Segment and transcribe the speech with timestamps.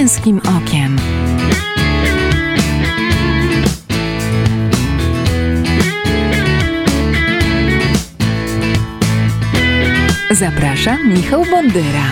[0.00, 0.96] męskim okiem.
[10.30, 12.04] Zapraszam Michał Bondyra.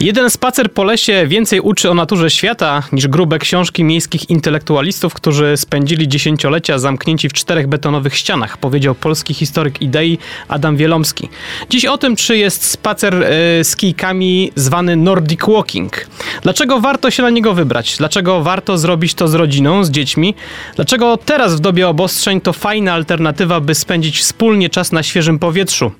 [0.00, 5.56] Jeden spacer po lesie więcej uczy o naturze świata niż grube książki miejskich intelektualistów, którzy
[5.56, 11.28] spędzili dziesięciolecia zamknięci w czterech betonowych ścianach, powiedział polski historyk idei Adam Wielomski.
[11.70, 13.28] Dziś o tym, czy jest spacer e,
[13.64, 16.06] z kijkami zwany Nordic Walking.
[16.42, 17.96] Dlaczego warto się na niego wybrać?
[17.96, 20.34] Dlaczego warto zrobić to z rodziną, z dziećmi?
[20.76, 25.92] Dlaczego teraz w dobie obostrzeń to fajna alternatywa, by spędzić wspólnie czas na świeżym powietrzu?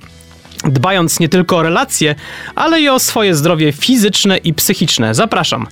[0.65, 2.15] Dbając nie tylko o relacje,
[2.55, 5.15] ale i o swoje zdrowie fizyczne i psychiczne.
[5.15, 5.67] Zapraszam.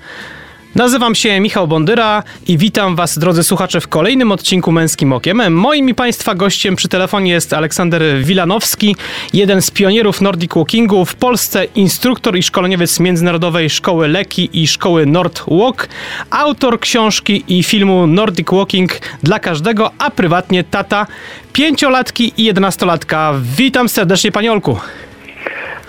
[0.75, 5.53] Nazywam się Michał Bondyra i witam Was, drodzy słuchacze, w kolejnym odcinku Męskim Okiem.
[5.53, 8.97] Moim i Państwa gościem przy telefonie jest Aleksander Wilanowski,
[9.33, 15.07] jeden z pionierów Nordic Walkingu w Polsce, instruktor i szkoleniowiec Międzynarodowej Szkoły Leki i Szkoły
[15.07, 15.89] Nord Walk,
[16.31, 21.07] autor książki i filmu Nordic Walking dla każdego, a prywatnie tata
[21.53, 23.35] pięciolatki i jedenastolatka.
[23.57, 24.79] Witam serdecznie, Panie Olku.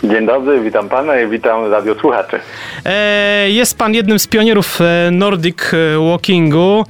[0.03, 2.39] Dzień dobry, witam pana i witam radiosłuchaczy.
[2.86, 6.86] E, jest pan jednym z pionierów e, Nordic e, Walkingu.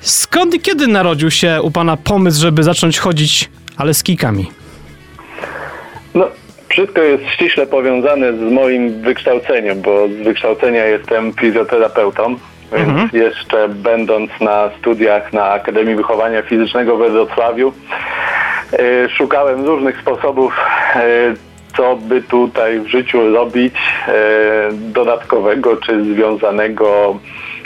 [0.00, 4.50] Skąd i kiedy narodził się u pana pomysł, żeby zacząć chodzić, ale z kijkami?
[6.14, 6.28] No,
[6.68, 12.36] wszystko jest ściśle powiązane z moim wykształceniem, bo z wykształcenia jestem fizjoterapeutą,
[12.72, 13.08] więc mhm.
[13.12, 17.72] jeszcze będąc na studiach na Akademii Wychowania Fizycznego we Wrocławiu,
[19.16, 20.56] szukałem różnych sposobów
[21.76, 23.74] co by tutaj w życiu robić
[24.08, 24.12] e,
[24.72, 27.18] dodatkowego czy związanego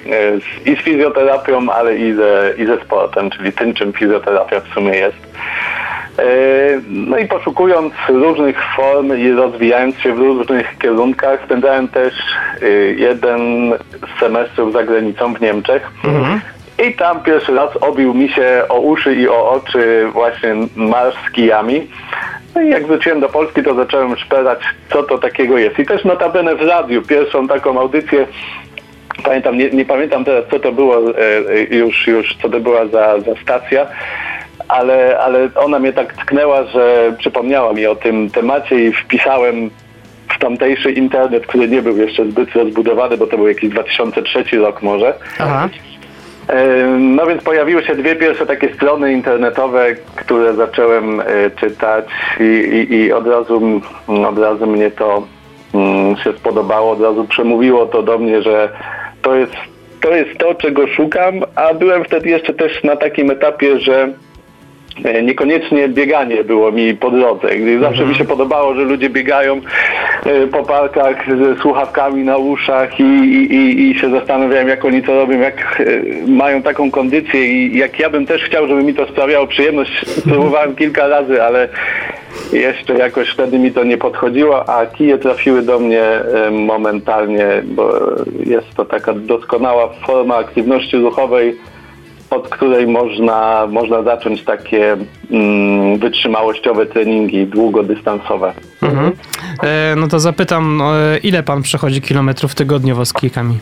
[0.06, 4.60] e, z, i z fizjoterapią, ale i ze, i ze sportem, czyli tym, czym fizjoterapia
[4.60, 5.16] w sumie jest.
[6.18, 6.24] E,
[6.88, 12.14] no i poszukując różnych form i rozwijając się w różnych kierunkach, spędzałem też
[12.96, 13.72] jeden
[14.16, 15.90] z semestrów za granicą w Niemczech.
[16.04, 16.40] Mhm.
[16.78, 21.32] I tam pierwszy raz obił mi się o uszy i o oczy właśnie marsz z
[21.32, 21.86] kijami.
[22.54, 24.58] No i jak wróciłem do Polski, to zacząłem szperać,
[24.92, 25.78] co to takiego jest.
[25.78, 28.26] I też notabene w radiu, pierwszą taką audycję,
[29.24, 31.18] pamiętam, nie, nie pamiętam teraz, co to było e,
[31.50, 33.86] e, już, już co to była za, za stacja,
[34.68, 39.70] ale, ale ona mnie tak tknęła, że przypomniała mi o tym temacie i wpisałem
[40.28, 44.82] w tamtejszy internet, który nie był jeszcze zbyt rozbudowany, bo to był jakiś 2003 rok
[44.82, 45.14] może.
[45.38, 45.68] Aha.
[46.98, 52.04] No więc pojawiły się dwie pierwsze takie strony internetowe, które zacząłem e, czytać
[52.40, 53.80] i, i, i od, razu,
[54.28, 55.22] od razu mnie to
[55.74, 58.68] mm, się spodobało, od razu przemówiło to do mnie, że
[59.22, 59.52] to jest
[60.00, 64.12] to, jest to czego szukam, a byłem wtedy jeszcze też na takim etapie, że
[65.22, 67.48] niekoniecznie bieganie było mi po drodze.
[67.80, 68.08] Zawsze mhm.
[68.08, 69.60] mi się podobało, że ludzie biegają
[70.26, 75.14] e, po parkach ze słuchawkami na uszach i, i, i się zastanawiałem, jak oni to
[75.14, 75.84] robią, jak e,
[76.26, 80.04] mają taką kondycję i jak ja bym też chciał, żeby mi to sprawiało przyjemność.
[80.24, 81.68] Próbowałem kilka razy, ale
[82.52, 86.02] jeszcze jakoś wtedy mi to nie podchodziło, a kije trafiły do mnie
[86.50, 87.92] momentalnie, bo
[88.46, 91.56] jest to taka doskonała forma aktywności ruchowej,
[92.30, 94.96] od której można, można zacząć takie
[95.30, 98.52] mm, wytrzymałościowe treningi długodystansowe.
[98.82, 99.12] Mhm.
[99.62, 103.58] E, no to zapytam, e, ile pan przechodzi kilometrów tygodniowo z kijkami?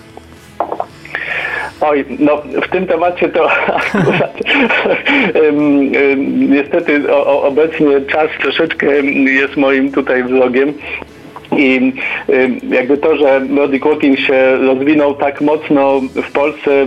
[1.80, 4.32] Oj, no w tym temacie to akurat
[6.38, 8.86] niestety o, obecnie czas troszeczkę
[9.40, 10.72] jest moim tutaj wrogiem.
[11.58, 11.92] I
[12.70, 16.86] jakby to, że Nordic Walking się rozwinął tak mocno w Polsce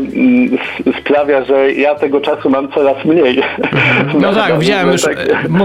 [1.01, 3.41] sprawia, że ja tego czasu mam coraz mniej.
[4.21, 5.17] No tak, widziałem już, tak.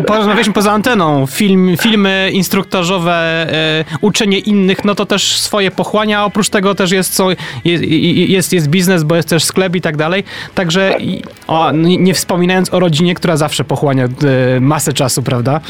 [0.06, 6.24] porozmawialiśmy poza anteną, film, filmy instruktorzowe, e, uczenie innych, no to też swoje pochłania, a
[6.24, 7.28] oprócz tego też jest, co,
[7.64, 7.84] jest,
[8.28, 10.24] jest, jest biznes, bo jest też sklep i tak dalej,
[10.54, 11.02] także tak.
[11.46, 15.60] o, nie wspominając o rodzinie, która zawsze pochłania e, masę czasu, prawda?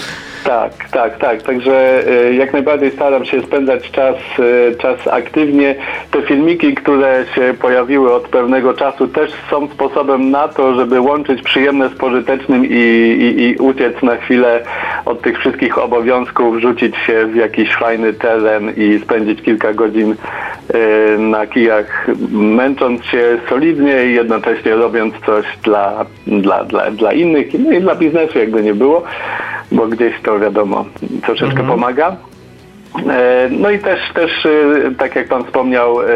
[0.44, 5.74] Tak, tak, tak, także e, jak najbardziej staram staram się spędzać czas, e, czas aktywnie.
[6.10, 11.42] Te filmiki, które się pojawiły od pewnego czasu też są sposobem na to, żeby łączyć
[11.42, 14.64] przyjemne z pożytecznym i, i, i uciec na chwilę
[15.04, 20.14] od tych wszystkich obowiązków, rzucić się w jakiś fajny teren i spędzić kilka godzin
[20.74, 27.46] e, na kijach, męcząc się solidnie i jednocześnie robiąc coś dla, dla, dla, dla innych
[27.58, 29.02] no i dla biznesu, jakby nie było,
[29.72, 30.84] bo gdzieś to wiadomo
[31.22, 31.68] troszeczkę mhm.
[31.68, 32.16] pomaga.
[32.98, 36.06] E, no i też, też e, tak jak Pan wspomniał, e,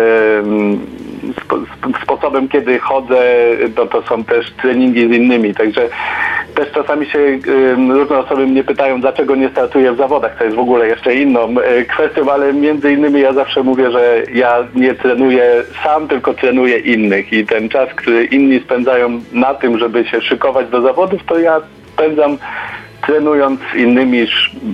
[2.03, 3.23] sposobem, kiedy chodzę,
[3.77, 5.55] to, to są też treningi z innymi.
[5.55, 5.89] Także
[6.55, 7.19] też czasami się
[7.89, 11.55] różne osoby mnie pytają, dlaczego nie startuję w zawodach, to jest w ogóle jeszcze inną
[11.89, 17.33] kwestią, ale między innymi ja zawsze mówię, że ja nie trenuję sam, tylko trenuję innych
[17.33, 21.61] i ten czas, który inni spędzają na tym, żeby się szykować do zawodów, to ja
[21.93, 22.37] spędzam
[23.07, 24.27] trenując innymi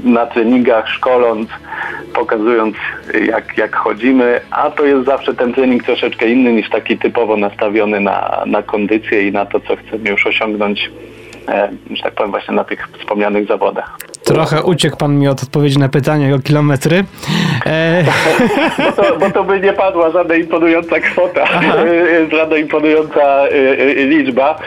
[0.05, 1.49] na treningach, szkoląc,
[2.15, 2.77] pokazując
[3.27, 8.01] jak, jak chodzimy, a to jest zawsze ten trening troszeczkę inny niż taki typowo nastawiony
[8.01, 10.91] na, na kondycję i na to, co chcemy już osiągnąć
[11.49, 13.99] E, że tak powiem, właśnie na tych wspomnianych zawodach.
[14.25, 17.05] Trochę uciekł pan mi od odpowiedzi na pytanie o kilometry.
[17.67, 18.05] E...
[18.79, 21.45] bo, to, bo to by nie padła żadna imponująca kwota,
[22.31, 24.59] żadna imponująca e, liczba.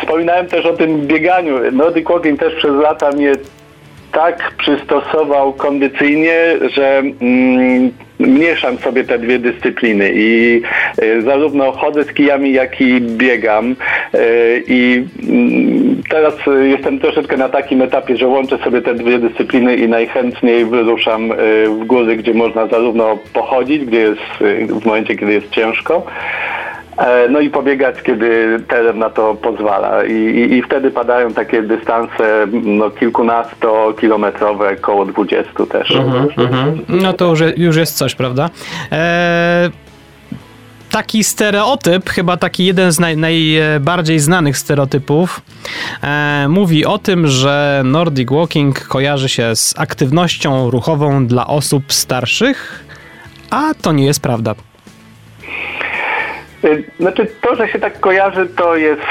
[0.00, 1.72] Wspominałem też o tym bieganiu.
[1.72, 3.32] Nordic Walking też przez lata mnie
[4.12, 6.36] tak przystosował kondycyjnie,
[6.74, 10.62] że mm, mieszam sobie te dwie dyscypliny i
[11.02, 13.76] y, zarówno chodzę z kijami, jak i biegam y,
[14.68, 15.04] i
[16.02, 20.64] y, teraz jestem troszeczkę na takim etapie, że łączę sobie te dwie dyscypliny i najchętniej
[20.64, 21.32] wyruszam
[21.66, 24.20] w góry, gdzie można zarówno pochodzić, gdzie jest
[24.80, 26.06] w momencie, kiedy jest ciężko,
[27.30, 30.04] no i pobiegać, kiedy teren na to pozwala.
[30.04, 35.90] I, i, i wtedy padają takie dystanse no, kilkunastokilometrowe, koło 20 też.
[35.90, 36.80] Mhm, mhm.
[36.88, 38.50] No to już, już jest coś, prawda?
[38.92, 39.70] E,
[40.90, 45.40] taki stereotyp, chyba taki jeden z naj, najbardziej znanych stereotypów,
[46.02, 52.84] e, mówi o tym, że Nordic Walking kojarzy się z aktywnością ruchową dla osób starszych,
[53.50, 54.54] a to nie jest prawda.
[56.66, 59.02] Y, znaczy to, że się tak kojarzy, to jest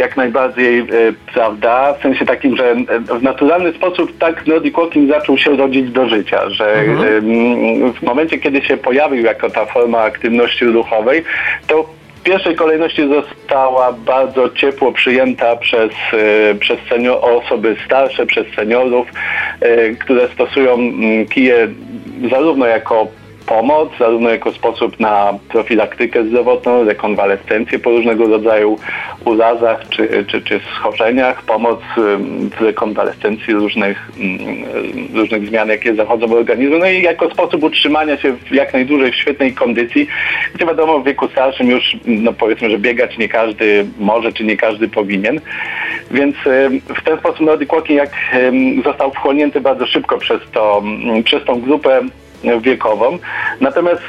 [0.00, 2.74] jak najbardziej y, prawda, w sensie takim, że
[3.18, 7.92] w naturalny sposób tak Nordic Walking zaczął się rodzić do życia, że mhm.
[7.92, 11.24] w momencie, kiedy się pojawił jako ta forma aktywności ruchowej,
[11.66, 11.82] to
[12.16, 15.90] w pierwszej kolejności została bardzo ciepło przyjęta przez,
[16.52, 19.08] y, przez senior, osoby starsze, przez seniorów,
[20.00, 21.68] które stosują mm, kije
[22.30, 23.08] zarówno jako
[23.48, 28.78] pomoc, zarówno jako sposób na profilaktykę zdrowotną, rekonwalescencję po różnego rodzaju
[29.24, 31.80] urazach czy, czy, czy schorzeniach, pomoc
[32.58, 34.10] w rekonwalescencji różnych,
[35.14, 39.12] różnych zmian, jakie zachodzą w organizmie, no i jako sposób utrzymania się w jak najdłużej
[39.12, 40.06] w świetnej kondycji,
[40.54, 44.56] gdzie wiadomo w wieku starszym już no powiedzmy, że biegać nie każdy może, czy nie
[44.56, 45.40] każdy powinien.
[46.10, 46.36] Więc
[47.00, 48.10] w ten sposób Nordic Walking jak
[48.84, 50.82] został wchłonięty bardzo szybko przez, to,
[51.24, 52.00] przez tą grupę
[52.60, 53.18] wiekową.
[53.60, 54.02] Natomiast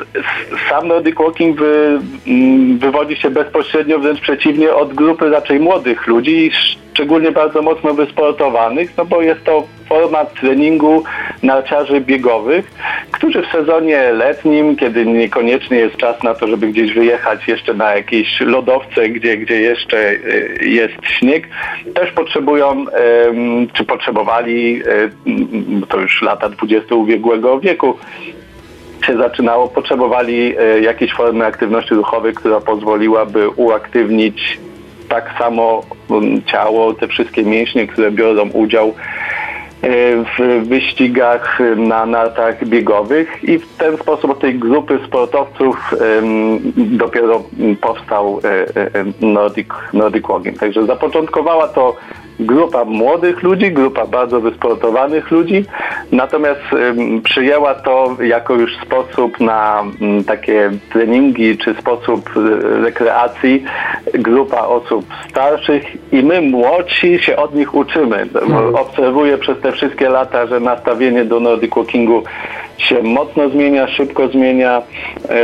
[0.70, 6.52] sam Nordic Walking wy, mm, wywodzi się bezpośrednio, wręcz przeciwnie, od grupy raczej młodych ludzi,
[7.00, 11.04] szczególnie bardzo mocno wysportowanych, no bo jest to format treningu
[11.44, 12.72] narciarzy biegowych,
[13.12, 17.96] którzy w sezonie letnim, kiedy niekoniecznie jest czas na to, żeby gdzieś wyjechać jeszcze na
[17.96, 20.18] jakieś lodowce, gdzie, gdzie jeszcze e,
[20.66, 21.48] jest śnieg,
[21.94, 22.86] też potrzebują,
[23.74, 24.82] czy potrzebowali,
[25.82, 27.98] e, to już lata 20 ubiegłego wieku,
[29.06, 34.60] się zaczynało, potrzebowali e, jakiejś formy aktywności ruchowej, która pozwoliłaby uaktywnić
[35.10, 35.84] tak samo
[36.46, 38.94] ciało, te wszystkie mięśnie, które biorą udział
[39.82, 45.94] E, w wyścigach na nartach biegowych i w ten sposób od tej grupy sportowców
[46.76, 47.44] dopiero
[47.82, 50.60] powstał e, e, Nordic, Nordic Walking.
[50.60, 51.96] Także zapoczątkowała to
[52.40, 55.66] grupa młodych ludzi, grupa bardzo wysportowanych ludzi,
[56.12, 56.62] natomiast
[57.24, 59.84] przyjęła to jako już sposób na
[60.28, 62.30] takie treningi czy sposób
[62.84, 63.64] rekreacji
[64.14, 68.28] grupa osób starszych i my młodsi się od nich uczymy.
[68.34, 68.76] Hmm.
[68.76, 72.24] Obserwuję przez te wszystkie lata, że nastawienie do Nordic Walkingu
[72.80, 74.82] się mocno zmienia, szybko zmienia.
[75.30, 75.36] E,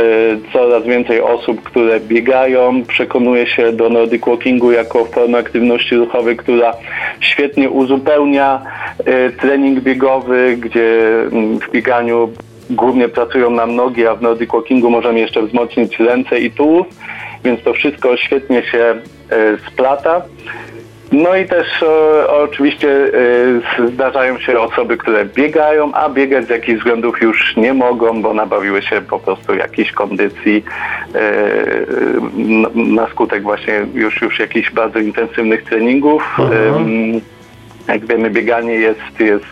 [0.52, 6.72] coraz więcej osób, które biegają, przekonuje się do Nordic Walkingu jako formę aktywności ruchowej, która
[7.20, 8.62] świetnie uzupełnia
[8.98, 12.32] e, trening biegowy, gdzie mm, w bieganiu
[12.70, 16.86] głównie pracują nam nogi, a w Nordic Walkingu możemy jeszcze wzmocnić ręce i tułów,
[17.44, 20.22] więc to wszystko świetnie się e, splata.
[21.12, 22.90] No i też e, oczywiście
[23.78, 28.34] e, zdarzają się osoby, które biegają, a biegać z jakichś względów już nie mogą, bo
[28.34, 30.64] nabawiły się po prostu jakiejś kondycji
[31.14, 31.20] e,
[32.74, 36.36] na skutek właśnie już, już jakichś bardzo intensywnych treningów.
[36.38, 37.20] Mhm.
[37.88, 39.44] Jak wiemy, bieganie jest, jest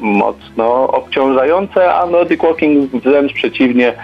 [0.00, 3.94] mocno obciążające, a Nordic Walking wręcz przeciwnie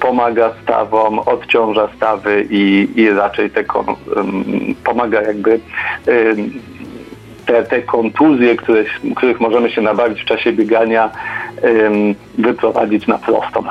[0.00, 3.86] pomaga stawom, odciąża stawy i, i raczej te kon,
[4.84, 5.60] pomaga jakby
[7.48, 8.84] te, te kontuzje, które,
[9.16, 11.10] których możemy się nabawić w czasie biegania,
[12.38, 13.62] wyprowadzić na prostą.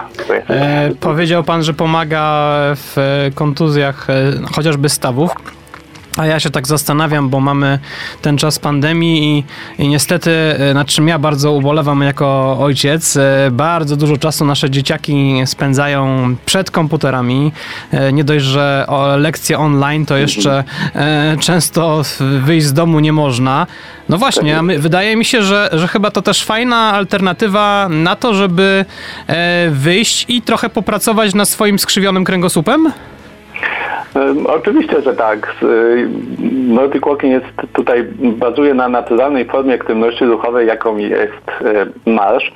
[0.49, 2.95] E, powiedział pan, że pomaga w
[3.35, 4.13] kontuzjach e,
[4.55, 5.31] chociażby stawów.
[6.17, 7.79] A ja się tak zastanawiam, bo mamy
[8.21, 13.49] ten czas pandemii i, i niestety, e, nad czym ja bardzo ubolewam jako ojciec, e,
[13.51, 17.51] bardzo dużo czasu nasze dzieciaki spędzają przed komputerami.
[17.91, 18.85] E, nie dość, że
[19.17, 20.63] lekcje online, to jeszcze
[21.39, 22.01] często
[22.39, 23.67] wyjść z domu nie można.
[24.09, 28.33] No właśnie, my, wydaje mi się, że, że chyba to też fajna alternatywa na to,
[28.33, 28.85] żeby
[29.71, 32.91] wyjść i trochę popracować nad swoim skrzywionym kręgosłupem?
[34.47, 35.55] Oczywiście, że tak.
[36.67, 41.33] Nordic Walking jest tutaj, bazuje na naturalnej formie aktywności ruchowej, jaką jest
[42.05, 42.51] e, marsz,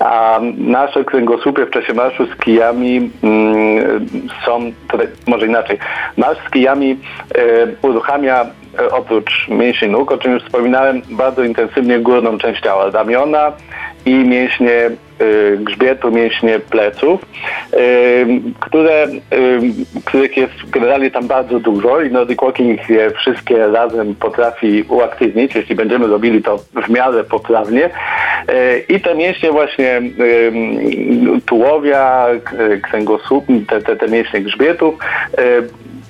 [0.00, 4.06] a nasze kręgosłupy w czasie marszu z kijami mm,
[4.46, 4.60] są,
[5.26, 5.78] może inaczej,
[6.16, 6.98] marsz z kijami
[7.34, 8.46] e, uruchamia
[8.78, 13.52] e, oprócz mięśni nóg, o czym już wspominałem, bardzo intensywnie górną część ciała, ramiona
[14.06, 15.03] i mięśnie Y,
[15.58, 17.20] grzbietu, mięśnie pleców,
[17.74, 18.26] y,
[18.60, 19.20] które, y,
[20.04, 25.74] których jest generalnie tam bardzo dużo i Nordic Walking je wszystkie razem potrafi uaktywnić, jeśli
[25.74, 27.90] będziemy robili to w miarę poprawnie.
[28.88, 30.02] I te mięśnie właśnie
[31.46, 32.26] tułowia,
[32.82, 34.98] kręgosłup, te, te, te mięśnie grzbietu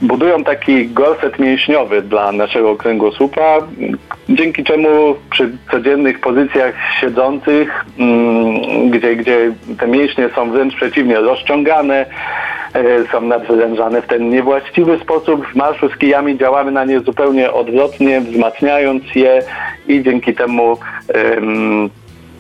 [0.03, 3.59] budują taki gorset mięśniowy dla naszego kręgosłupa,
[4.29, 4.89] dzięki czemu
[5.31, 12.07] przy codziennych pozycjach siedzących, mm, gdzie, gdzie te mięśnie są wręcz przeciwnie rozciągane,
[12.75, 15.47] e, są nadwyrężane w ten niewłaściwy sposób.
[15.47, 19.43] W marszu z kijami działamy na nie zupełnie odwrotnie, wzmacniając je
[19.89, 20.77] i dzięki temu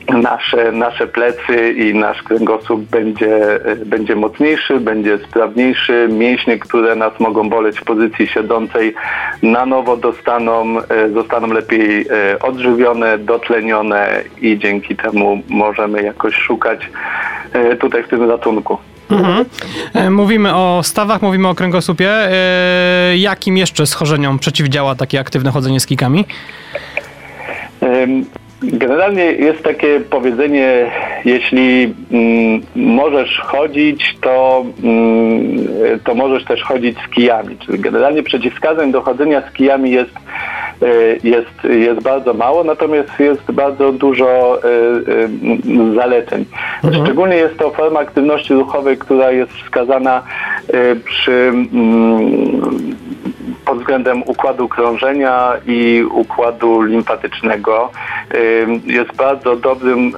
[0.08, 6.08] nasze, nasze plecy i nasz kręgosłup będzie, będzie mocniejszy, będzie sprawniejszy.
[6.12, 8.94] Mięśnie, które nas mogą boleć w pozycji siedzącej,
[9.42, 16.90] na nowo dostaną, e, zostaną lepiej e, odżywione, dotlenione i dzięki temu możemy jakoś szukać
[17.52, 18.78] e, tutaj w tym ratunku.
[19.10, 19.44] Mhm.
[20.14, 22.10] Mówimy o stawach, mówimy o kręgosłupie.
[23.16, 26.24] Jakim jeszcze schorzeniom przeciwdziała takie aktywne chodzenie z kikami?
[28.62, 30.90] Generalnie jest takie powiedzenie,
[31.24, 35.68] jeśli mm, możesz chodzić, to, mm,
[36.04, 37.56] to możesz też chodzić z kijami.
[37.58, 40.14] Czyli generalnie przeciwwskazań do chodzenia z kijami jest,
[40.82, 40.86] e,
[41.24, 44.68] jest, jest bardzo mało, natomiast jest bardzo dużo e,
[45.90, 46.44] e, zaleceń.
[46.84, 47.04] Mhm.
[47.04, 50.22] Szczególnie jest to forma aktywności ruchowej, która jest wskazana
[51.04, 52.94] przy mm,
[53.64, 57.90] pod względem układu krążenia i układu limfatycznego
[58.86, 60.12] jest bardzo dobrym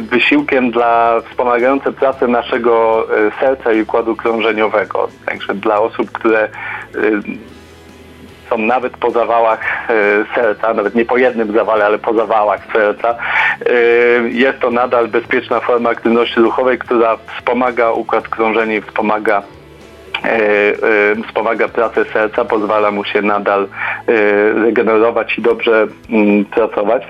[0.00, 5.08] wysiłkiem dla wspomagające pracę naszego e, serca i układu krążeniowego.
[5.26, 6.48] Także dla osób, które
[8.50, 9.60] są nawet po zawałach
[9.90, 9.94] e,
[10.34, 13.14] serca, nawet nie po jednym zawale, ale po zawałach serca.
[13.66, 13.72] E,
[14.28, 19.59] jest to nadal bezpieczna forma aktywności ruchowej, która wspomaga układ krążenia i wspomaga E, e,
[21.26, 23.68] wspomaga pracę serca, pozwala mu się nadal
[24.06, 27.02] e, regenerować i dobrze mm, pracować.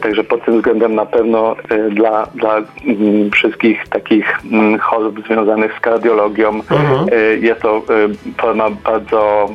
[0.00, 1.56] Także pod tym względem na pewno
[1.90, 7.08] dla, dla mm, wszystkich takich mm, chorób związanych z kardiologią mhm.
[7.40, 7.82] jest to
[8.38, 9.48] forma bardzo,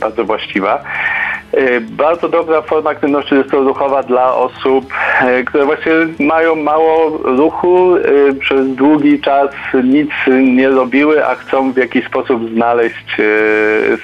[0.00, 0.84] bardzo właściwa.
[1.54, 4.92] Y, bardzo dobra forma aktywności ruchowa dla osób,
[5.40, 9.50] y, które właśnie mają mało ruchu, y, przez długi czas
[9.84, 10.10] nic
[10.42, 13.16] nie robiły, a chcą w jakiś sposób znaleźć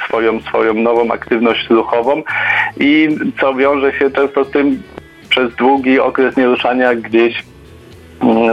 [0.07, 2.23] swoją, swoją nową aktywność ruchową
[2.81, 3.09] i
[3.41, 4.83] co wiąże się często z tym
[5.29, 7.45] przez długi okres nieruszania gdzieś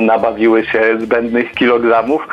[0.02, 2.28] nabawiły się zbędnych kilogramów.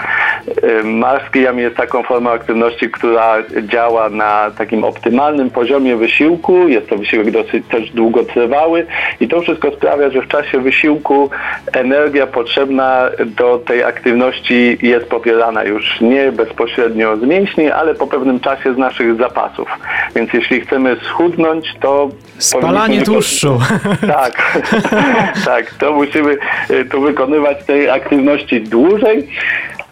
[0.84, 6.68] Marsz kijami jest taką formą aktywności, która działa na takim optymalnym poziomie wysiłku.
[6.68, 8.86] Jest to wysiłek dosyć też długotrwały
[9.20, 11.30] i to wszystko sprawia, że w czasie wysiłku
[11.72, 18.40] energia potrzebna do tej aktywności jest popierana już nie bezpośrednio z mięśni, ale po pewnym
[18.40, 19.68] czasie z naszych zapasów.
[20.14, 22.08] Więc jeśli chcemy schudnąć, to...
[22.38, 23.58] Spalanie tłuszczu.
[24.06, 24.60] Tak,
[25.44, 26.36] tak, to musimy
[26.70, 29.28] e, tu wykonywać tej aktywności dłużej.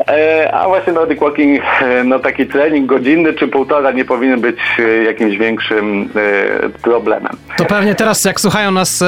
[0.09, 4.57] E, a właśnie Nordic Walking, e, no taki trening godzinny czy półtora nie powinien być
[4.79, 6.09] e, jakimś większym
[6.83, 7.33] problemem.
[7.57, 9.05] To pewnie teraz jak słuchają nas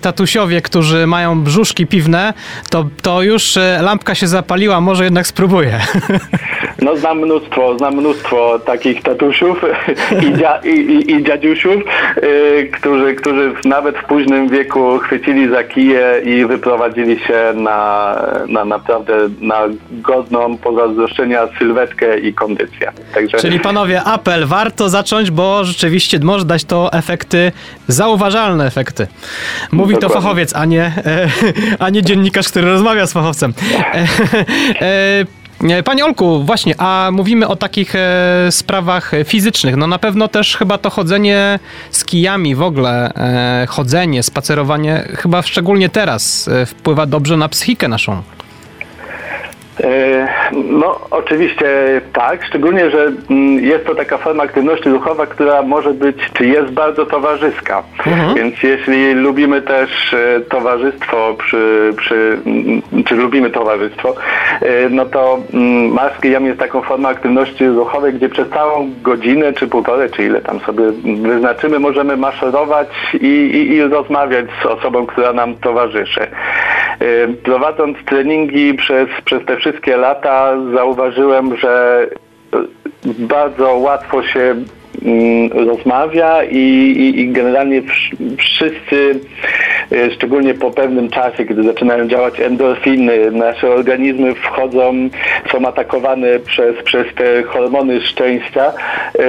[0.00, 2.34] tatusiowie, którzy mają brzuszki piwne,
[2.70, 5.80] to, to już lampka się zapaliła, może jednak spróbuję.
[6.82, 9.64] No znam mnóstwo, znam mnóstwo takich tatusiów
[10.26, 11.82] i, dzia, i, i, i dziadziusiów,
[12.72, 18.14] którzy, którzy nawet w późnym wieku chwycili za kije i wyprowadzili się na,
[18.48, 19.60] na naprawdę na
[19.90, 22.92] godną pozazdroszczenia sylwetkę i kondycję.
[23.14, 23.38] Także...
[23.38, 27.52] Czyli panowie, apel, warto zacząć, bo rzeczywiście może dać to efekty,
[27.88, 29.06] zauważalne efekty.
[29.72, 30.14] Mówi Dokładnie.
[30.16, 31.28] to fachowiec, a nie, e,
[31.84, 33.54] a nie dziennikarz, który rozmawia z fachowcem.
[33.94, 34.06] E,
[34.80, 35.24] E,
[35.84, 39.76] Panie Olku, właśnie, a mówimy o takich e, sprawach fizycznych.
[39.76, 41.58] No na pewno też chyba to chodzenie
[41.90, 47.88] z kijami w ogóle, e, chodzenie, spacerowanie, chyba szczególnie teraz e, wpływa dobrze na psychikę
[47.88, 48.22] naszą.
[49.84, 55.94] E, No, oczywiście tak, szczególnie, że mm, jest to taka forma aktywności ruchowa, która może
[55.94, 57.82] być, czy jest bardzo towarzyska.
[58.36, 64.14] Więc jeśli lubimy też e, towarzystwo, przy, przy, mm, czy lubimy towarzystwo,
[64.62, 68.90] e, no to mm, marsz z kijami jest taką formą aktywności ruchowej, gdzie przez całą
[69.02, 70.84] godzinę, czy półtorej, czy ile tam sobie
[71.22, 76.26] wyznaczymy, możemy maszerować i, i, i rozmawiać z osobą, która nam towarzyszy.
[77.42, 82.06] Prowadząc treningi przez, przez te wszystkie lata zauważyłem, że
[82.54, 82.58] e,
[83.18, 84.54] bardzo łatwo się
[85.04, 86.58] mm, rozmawia i,
[86.96, 89.20] i, i generalnie wsz- wszyscy,
[89.92, 95.08] e, szczególnie po pewnym czasie, kiedy zaczynają działać endorfiny, nasze organizmy wchodzą,
[95.52, 98.72] są atakowane przez, przez te hormony szczęścia,
[99.18, 99.22] e,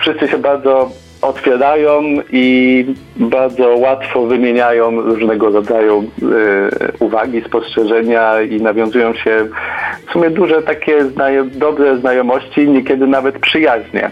[0.00, 0.90] wszyscy się bardzo
[1.22, 2.84] otwierają i
[3.16, 9.48] bardzo łatwo wymieniają różnego rodzaju e, uwagi, spostrzeżenia i nawiązują się
[10.08, 11.04] w sumie duże takie
[11.44, 14.10] dobre znajomości, niekiedy nawet przyjaźnie.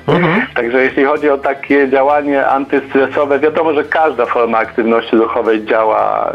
[0.55, 6.33] Także jeśli chodzi o takie działanie antystresowe, wiadomo, że każda forma aktywności ruchowej działa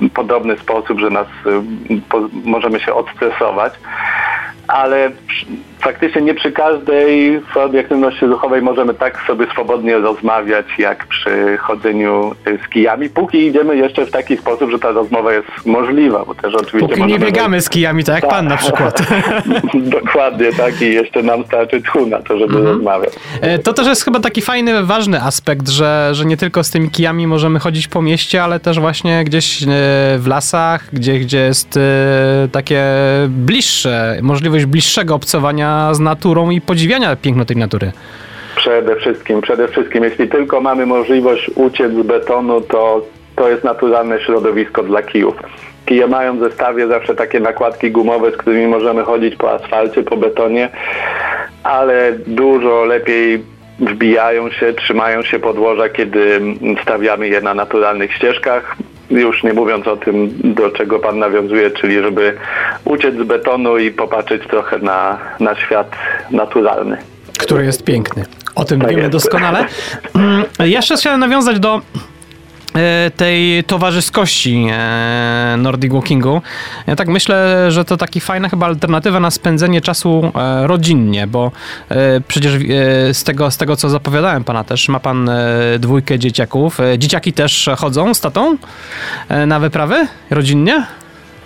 [0.00, 1.62] e, w podobny sposób, że nas e,
[2.08, 3.72] po, możemy się odstresować
[4.68, 5.10] ale
[5.84, 12.34] faktycznie nie przy każdej formie aktywności ruchowej możemy tak sobie swobodnie rozmawiać, jak przy chodzeniu
[12.48, 16.34] y, z kijami, póki idziemy jeszcze w taki sposób, że ta rozmowa jest możliwa, bo
[16.34, 19.02] też oczywiście Póki nie biegamy z kijami, tak jak pan na przykład.
[19.74, 23.12] Dokładnie, tak i jeszcze nam starczy tchu na to, żeby rozmawiać.
[23.40, 26.90] E, To też jest chyba taki fajny, ważny aspekt, że, że nie tylko z tymi
[26.90, 29.66] kijami możemy chodzić po mieście, ale też właśnie gdzieś e,
[30.18, 31.80] w lasach, gdzie, gdzie jest e,
[32.52, 32.84] takie
[33.28, 37.92] bliższe, możliwość bliższego obcowania z naturą i podziwiania piękno tej natury.
[38.56, 43.02] Przede wszystkim, przede wszystkim, jeśli tylko mamy możliwość uciec z betonu, to
[43.36, 45.34] to jest naturalne środowisko dla kijów.
[45.86, 50.16] Kije mają w zestawie zawsze takie nakładki gumowe, z którymi możemy chodzić po asfalcie, po
[50.16, 50.68] betonie,
[51.62, 53.42] ale dużo lepiej
[53.78, 56.40] wbijają się, trzymają się podłoża, kiedy
[56.82, 58.76] stawiamy je na naturalnych ścieżkach.
[59.10, 62.36] Już nie mówiąc o tym, do czego Pan nawiązuje, czyli żeby
[62.84, 65.90] uciec z betonu i popatrzeć trochę na, na świat
[66.30, 66.96] naturalny.
[67.38, 68.24] który jest piękny.
[68.54, 69.12] O tym Tak wiemy jest.
[69.12, 69.64] doskonale.
[70.14, 71.80] Mm, Jeszcze chciałem nawiązać do
[73.16, 76.42] tej towarzyskości e, Nordic Walkingu.
[76.86, 81.52] Ja tak myślę, że to taki fajna chyba alternatywa na spędzenie czasu e, rodzinnie, bo
[81.88, 82.58] e, przecież e,
[83.14, 86.80] z tego, z tego, co zapowiadałem pana też, ma pan e, dwójkę dzieciaków.
[86.80, 88.56] E, Dzieciaki też chodzą z tatą
[89.28, 90.86] e, na wyprawy rodzinnie?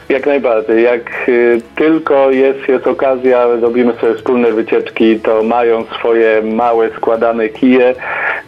[0.09, 0.83] Jak najbardziej.
[0.83, 7.49] Jak y, tylko jest, jest okazja, robimy sobie wspólne wycieczki, to mają swoje małe, składane
[7.49, 7.95] kije,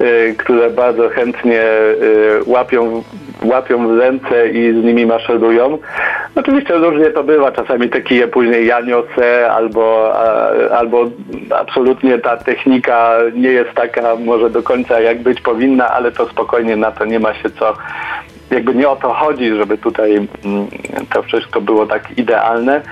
[0.00, 3.02] y, które bardzo chętnie y, łapią,
[3.44, 5.78] łapią w ręce i z nimi maszerują.
[6.34, 7.52] Oczywiście różnie to bywa.
[7.52, 10.14] Czasami te kije później ja niosę, albo,
[10.70, 11.10] albo
[11.50, 16.76] absolutnie ta technika nie jest taka może do końca jak być powinna, ale to spokojnie
[16.76, 17.74] na to nie ma się co
[18.50, 20.28] jakby nie o to chodzi, żeby tutaj mm,
[21.12, 22.82] to wszystko było tak idealne,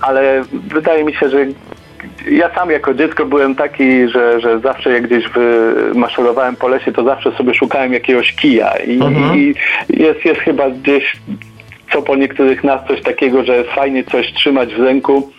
[0.00, 1.46] ale wydaje mi się, że
[2.30, 5.24] ja sam jako dziecko byłem taki, że, że zawsze jak gdzieś
[5.94, 9.00] maszerowałem po lesie, to zawsze sobie szukałem jakiegoś kija i,
[9.34, 9.54] i
[9.88, 11.16] jest, jest chyba gdzieś
[11.92, 15.30] co po niektórych nas coś takiego, że fajnie coś trzymać w ręku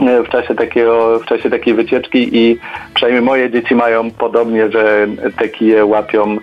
[0.00, 2.58] e, w czasie takiego, w czasie takiej wycieczki i
[2.94, 5.06] przynajmniej moje dzieci mają podobnie, że
[5.38, 6.36] te kije łapią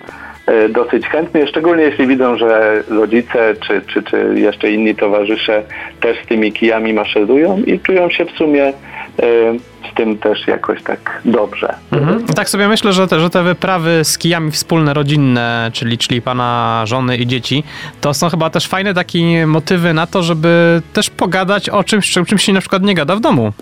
[0.70, 5.64] dosyć chętnie, szczególnie jeśli widzą, że rodzice czy, czy, czy jeszcze inni towarzysze
[6.02, 8.74] też z tymi kijami maszerują i czują się w sumie e,
[9.92, 11.76] z tym też jakoś tak dobrze.
[11.92, 12.26] Mhm.
[12.26, 16.82] Tak sobie myślę, że te, że te wyprawy z kijami wspólne, rodzinne, czyli, czyli pana
[16.86, 17.64] żony i dzieci,
[18.02, 22.26] to są chyba też fajne takie motywy na to, żeby też pogadać o czymś, o
[22.26, 23.54] czymś się na przykład nie gada w domu.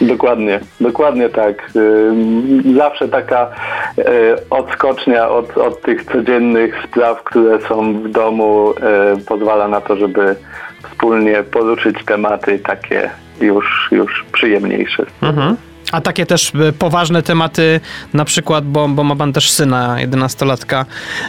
[0.00, 1.70] Dokładnie, dokładnie tak.
[2.76, 3.50] Zawsze taka
[3.98, 4.04] e,
[4.50, 10.36] odskocznia od, od tych codziennych spraw, które są w domu, e, pozwala na to, żeby
[10.90, 15.06] wspólnie poruszyć tematy takie już, już przyjemniejsze.
[15.22, 15.56] Mhm.
[15.92, 17.80] A takie też e, poważne tematy,
[18.14, 20.84] na przykład, bo, bo ma pan też syna, 11-latka,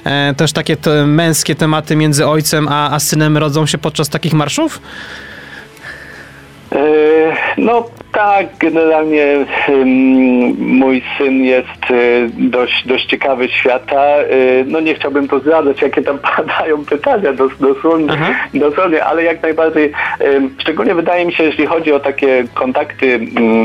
[0.05, 4.33] e, też takie te męskie tematy między ojcem a, a synem rodzą się podczas takich
[4.33, 4.81] marszów?
[7.57, 9.45] No, Tak, generalnie
[10.57, 14.21] mój syn jest y, dość, dość ciekawy świata.
[14.21, 18.17] Y, no nie chciałbym tu zdradzać, jakie tam padają pytania dosłownie,
[18.53, 19.91] dosłownie ale jak najbardziej,
[20.57, 23.19] szczególnie wydaje mi się, jeśli chodzi o takie kontakty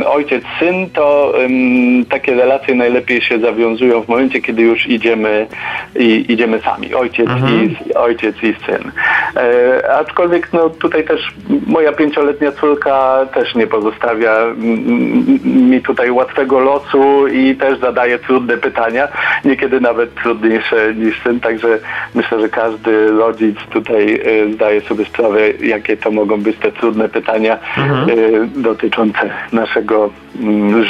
[0.06, 1.34] ojciec-syn, to
[2.10, 5.46] takie relacje najlepiej się zawiązują w momencie, kiedy już idziemy,
[5.96, 8.92] i, idziemy sami, ojciec, i, ojciec i syn.
[9.36, 11.20] E, aczkolwiek no, tutaj też
[11.66, 14.39] moja pięcioletnia córka też nie pozostawia
[15.44, 19.08] mi tutaj łatwego losu i też zadaje trudne pytania,
[19.44, 21.78] niekiedy nawet trudniejsze niż syn, także
[22.14, 27.08] myślę, że każdy rodzic tutaj e, zdaje sobie sprawę, jakie to mogą być te trudne
[27.08, 28.10] pytania mhm.
[28.10, 28.14] E,
[28.46, 30.10] dotyczące naszego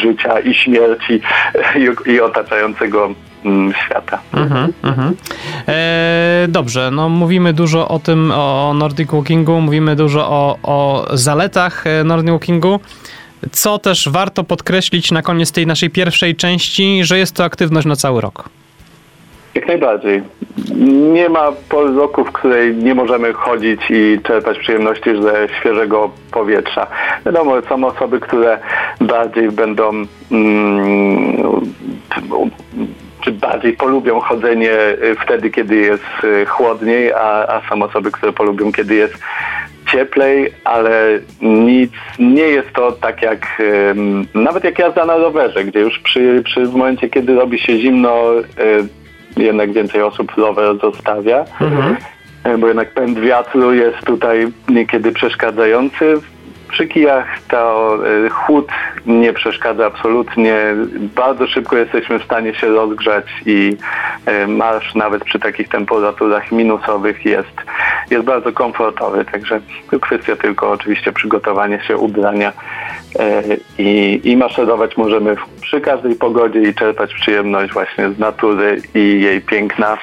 [0.03, 1.21] życia i śmierci
[2.07, 3.15] i, i otaczającego
[3.85, 4.19] świata.
[4.33, 5.17] Mhm, mhm.
[5.69, 11.85] E, dobrze, no mówimy dużo o tym, o Nordic Walkingu, mówimy dużo o, o zaletach
[12.05, 12.81] Nordic Walkingu.
[13.53, 17.97] Co też warto podkreślić na koniec tej naszej pierwszej części, że jest to aktywność na
[17.97, 18.49] cały rok.
[19.55, 20.23] Jak najbardziej.
[21.13, 26.87] Nie ma pory roku, w której nie możemy chodzić i czerpać przyjemności ze świeżego powietrza.
[27.27, 28.59] Wiadomo, są osoby, które
[29.01, 29.91] bardziej będą
[30.31, 31.73] mm,
[33.21, 34.73] czy bardziej polubią chodzenie
[35.25, 36.05] wtedy, kiedy jest
[36.47, 39.15] chłodniej, a, a są osoby, które polubią, kiedy jest
[39.93, 43.63] cieplej, ale nic nie jest to tak jak
[44.35, 48.25] nawet jak jazda na rowerze, gdzie już przy, przy w momencie, kiedy robi się zimno,
[48.39, 51.45] e, jednak więcej osób rower zostawia.
[51.61, 51.97] Mhm.
[52.45, 56.21] E, bo jednak pęd wiatru jest tutaj niekiedy przeszkadzający
[56.71, 58.69] przy kijach to y, chłód
[59.07, 60.57] nie przeszkadza absolutnie.
[61.17, 63.77] Bardzo szybko jesteśmy w stanie się rozgrzać i
[64.29, 67.57] y, marsz nawet przy takich temperaturach minusowych jest,
[68.11, 69.25] jest bardzo komfortowy.
[69.25, 69.61] Także
[70.01, 72.53] kwestia tylko oczywiście przygotowania się, ubrania
[73.21, 79.21] y, i, i maszerować możemy przy każdej pogodzie i czerpać przyjemność właśnie z natury i
[79.21, 79.99] jej piękna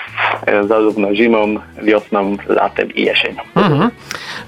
[0.68, 3.42] zarówno zimą, wiosną, latem i jesienią.
[3.56, 3.92] Mhm.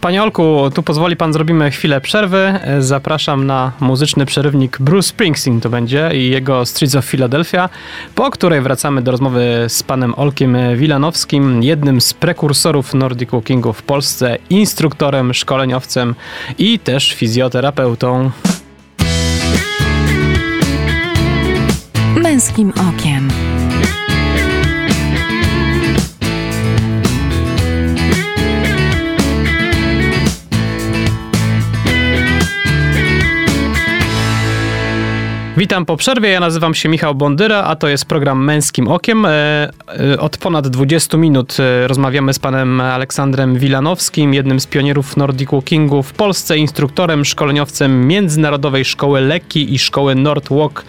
[0.02, 2.60] Panie Olku, tu pozwoli pan zrobimy chwilę przerwy.
[2.80, 7.70] Zapraszam na muzyczny przerywnik Bruce Springsteen to będzie i jego Streets of Philadelphia,
[8.16, 13.84] po której wracamy do rozmowy z panem Olkiem Wilanowskim, jednym z prekursorów Nordic Walkingu w
[13.84, 16.16] Polsce, instruktorem, szkoleniowcem
[16.58, 18.32] i też fizjoterapeutą.
[22.16, 23.30] Męskim okiem.
[35.58, 39.26] Witam po przerwie, ja nazywam się Michał Bondyra, a to jest program Męskim Okiem.
[39.26, 39.30] E,
[40.12, 45.52] e, od ponad 20 minut e, rozmawiamy z panem Aleksandrem Wilanowskim, jednym z pionierów Nordic
[45.52, 50.86] Walkingu w Polsce, instruktorem, szkoleniowcem Międzynarodowej Szkoły Lekki i Szkoły Nordwalk,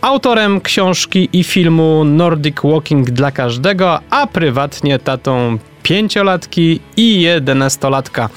[0.00, 8.28] autorem książki i filmu Nordic Walking dla każdego, a prywatnie tatą pięciolatki i jedenastolatka.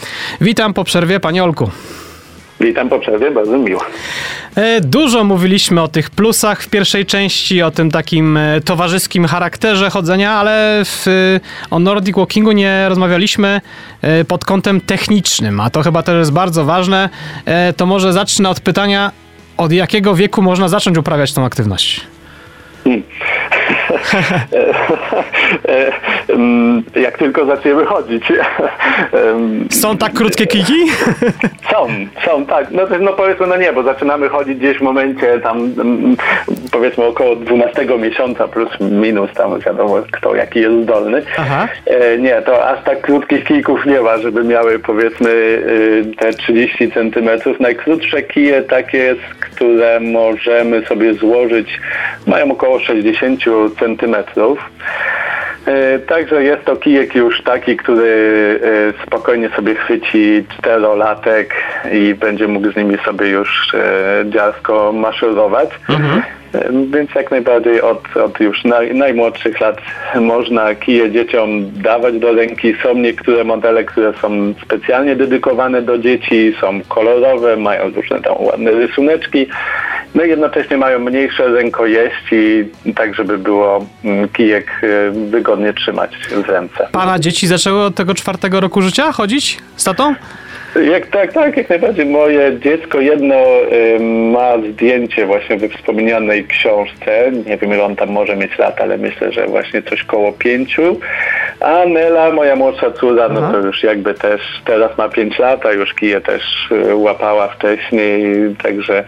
[0.41, 1.69] Witam po przerwie, panie Olku.
[2.65, 3.81] Witam po przerwie, bardzo miło.
[4.55, 9.89] E, dużo mówiliśmy o tych plusach w pierwszej części, o tym takim e, towarzyskim charakterze
[9.89, 11.05] chodzenia, ale w,
[11.71, 13.61] o Nordic Walkingu nie rozmawialiśmy
[14.01, 17.09] e, pod kątem technicznym, a to chyba też jest bardzo ważne.
[17.77, 19.11] To może zacznę od pytania,
[19.57, 22.01] od jakiego wieku można zacząć uprawiać tą aktywność?
[22.83, 23.03] Hmm.
[26.95, 28.23] Jak tylko zaczniemy chodzić.
[29.81, 30.73] Są tak krótkie kiki?
[31.71, 31.87] Są,
[32.25, 32.71] są, tak.
[32.71, 35.73] No, no powiedzmy, no nie, bo zaczynamy chodzić gdzieś w momencie tam
[36.71, 41.23] powiedzmy około 12 miesiąca plus minus, tam wiadomo kto jaki jest zdolny.
[41.37, 41.67] Aha.
[41.85, 46.91] E, nie, to aż tak krótkich kijków nie ma, żeby miały powiedzmy y, te 30
[46.91, 47.59] centymetrów.
[47.59, 51.79] Najkrótsze kije takie, które możemy sobie złożyć,
[52.27, 53.41] mają około 60
[53.79, 54.59] centymetrów.
[55.65, 58.59] E, także jest to kijek już taki, który
[58.99, 61.53] e, spokojnie sobie chwyci czterolatek
[61.91, 65.69] i będzie mógł z nimi sobie już e, dziarsko maszerować.
[65.89, 66.21] Mhm.
[66.93, 69.77] Więc jak najbardziej od, od już naj, najmłodszych lat
[70.15, 72.73] można kije dzieciom dawać do ręki.
[72.83, 78.71] Są niektóre modele, które są specjalnie dedykowane do dzieci, są kolorowe, mają różne tam ładne
[78.71, 79.47] rysuneczki.
[80.15, 82.65] No i jednocześnie mają mniejsze rękojeści,
[82.95, 86.87] tak żeby było mm, kijek y, wygodnie trzymać w ręce.
[86.91, 90.15] Pana dzieci zaczęły od tego czwartego roku życia chodzić z tatą?
[90.83, 92.05] Jak, tak, tak, jak najbardziej.
[92.05, 97.31] Moje dziecko jedno y, ma zdjęcie właśnie we wspomnianej książce.
[97.45, 100.99] Nie wiem, ile on tam może mieć lat, ale myślę, że właśnie coś koło pięciu.
[101.65, 105.71] A Nela, moja młodsza córa, no to już jakby też teraz ma 5 lat, a
[105.71, 109.03] już kije też y, łapała wcześniej, także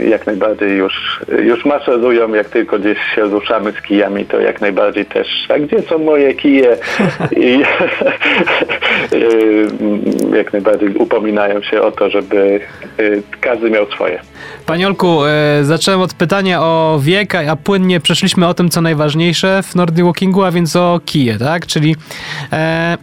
[0.00, 4.60] y, jak najbardziej już, już maszerują, jak tylko gdzieś się ruszamy z kijami, to jak
[4.60, 6.76] najbardziej też, a gdzie są moje kije?
[7.36, 7.62] I
[9.12, 9.66] y,
[10.36, 12.60] jak najbardziej upominają się o to, żeby
[13.40, 14.20] każdy miał swoje.
[14.66, 19.62] Panie Olku, e, zacząłem od pytania o wiek, a płynnie przeszliśmy o tym, co najważniejsze
[19.62, 21.66] w Nordic Walkingu, a więc o kije, tak?
[21.66, 21.96] Czyli
[22.52, 22.98] e,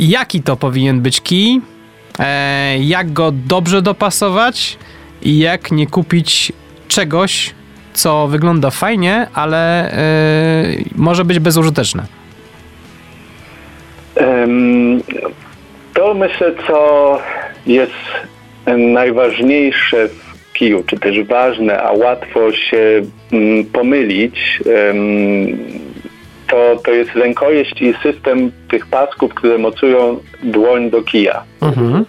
[0.00, 1.60] jaki to powinien być kij,
[2.18, 4.78] e, jak go dobrze dopasować
[5.22, 6.52] i jak nie kupić
[6.88, 7.54] czegoś,
[7.92, 9.98] co wygląda fajnie, ale e,
[10.96, 12.06] może być bezużyteczne.
[15.94, 17.18] To myślę, co
[17.66, 17.92] jest
[18.76, 24.60] najważniejsze w kiju, czy też ważne, a łatwo się mm, pomylić,
[26.50, 31.42] to, to jest rękojeść i system tych pasków, które mocują dłoń do kija.
[31.60, 32.04] Mhm.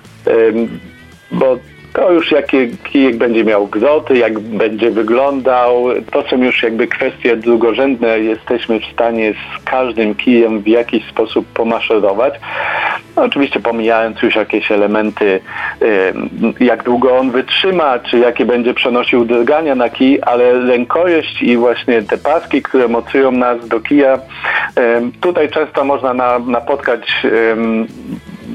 [1.32, 1.58] Bo
[1.94, 7.36] to już jakie kijek będzie miał gzoty, jak będzie wyglądał, to są już jakby kwestie
[7.36, 8.20] drugorzędne.
[8.20, 12.34] Jesteśmy w stanie z każdym kijem w jakiś sposób pomaszerować.
[13.16, 15.40] No, oczywiście pomijając już jakieś elementy,
[15.82, 21.58] em, jak długo on wytrzyma, czy jakie będzie przenosił drgania na kij, ale rękojeść i
[21.58, 24.20] właśnie te paski, które mocują nas do kija,
[25.22, 27.26] tutaj często można na, napotkać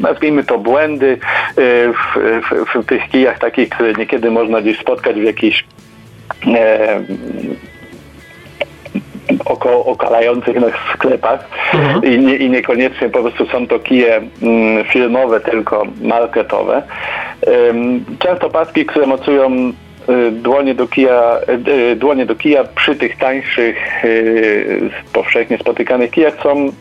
[0.00, 1.18] nazwijmy to błędy y,
[1.92, 2.18] w,
[2.50, 5.64] w, w tych kijach takich, które niekiedy można gdzieś spotkać w jakichś
[6.46, 7.00] e,
[9.44, 11.48] oko, okalających nas sklepach
[12.02, 16.82] I, nie, i niekoniecznie po prostu są to kije mm, firmowe, tylko marketowe.
[17.70, 19.72] Ym, Często paski, które mocują
[20.08, 21.36] y, dłonie do kija,
[21.92, 26.72] y, dłonie do kija przy tych tańszych, y, powszechnie spotykanych kijach są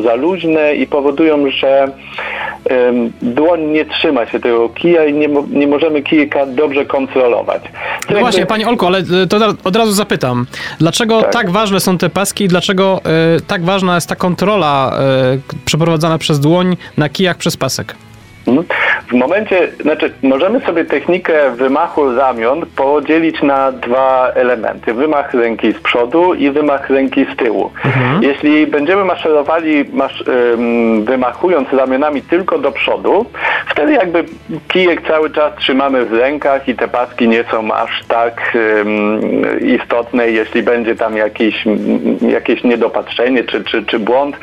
[0.00, 1.88] za luźne i powodują, że
[3.22, 7.62] dłoń nie trzyma się tego kija i nie, nie możemy kijka dobrze kontrolować.
[7.64, 7.70] No
[8.08, 10.46] jakby- właśnie, panie Olku, ale e, to od- razu zapytam,
[10.78, 11.50] dlaczego tak, Tak.
[11.50, 14.92] ważne są te paski i dlaczego e, tak ważna jest ta kontrola
[15.48, 17.94] k- przeprowadzana przez dłoń na kijach przez pasek?
[18.46, 18.66] Mhm.
[19.08, 24.94] W momencie, znaczy możemy sobie technikę wymachu ramion podzielić na dwa elementy.
[24.94, 27.70] Wymach ręki z przodu i wymach ręki z tyłu.
[28.20, 30.24] Jeśli będziemy maszerowali masz,
[30.54, 33.26] ym, wymachując ramionami tylko do przodu,
[33.68, 34.24] wtedy jakby
[34.68, 39.20] kijek cały czas trzymamy w rękach i te paski nie są aż tak ym,
[39.60, 40.30] istotne.
[40.30, 41.64] Jeśli będzie tam jakiś,
[42.28, 44.36] jakieś niedopatrzenie czy, czy, czy błąd,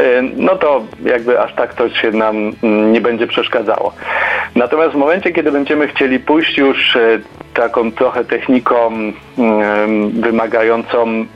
[0.00, 0.02] y,
[0.36, 3.43] no to jakby aż tak to się nam mm, nie będzie przeszkadzało.
[4.56, 7.18] Natomiast w momencie, kiedy będziemy chcieli pójść już e,
[7.54, 8.92] taką trochę techniką
[9.38, 11.26] mm, wymagającą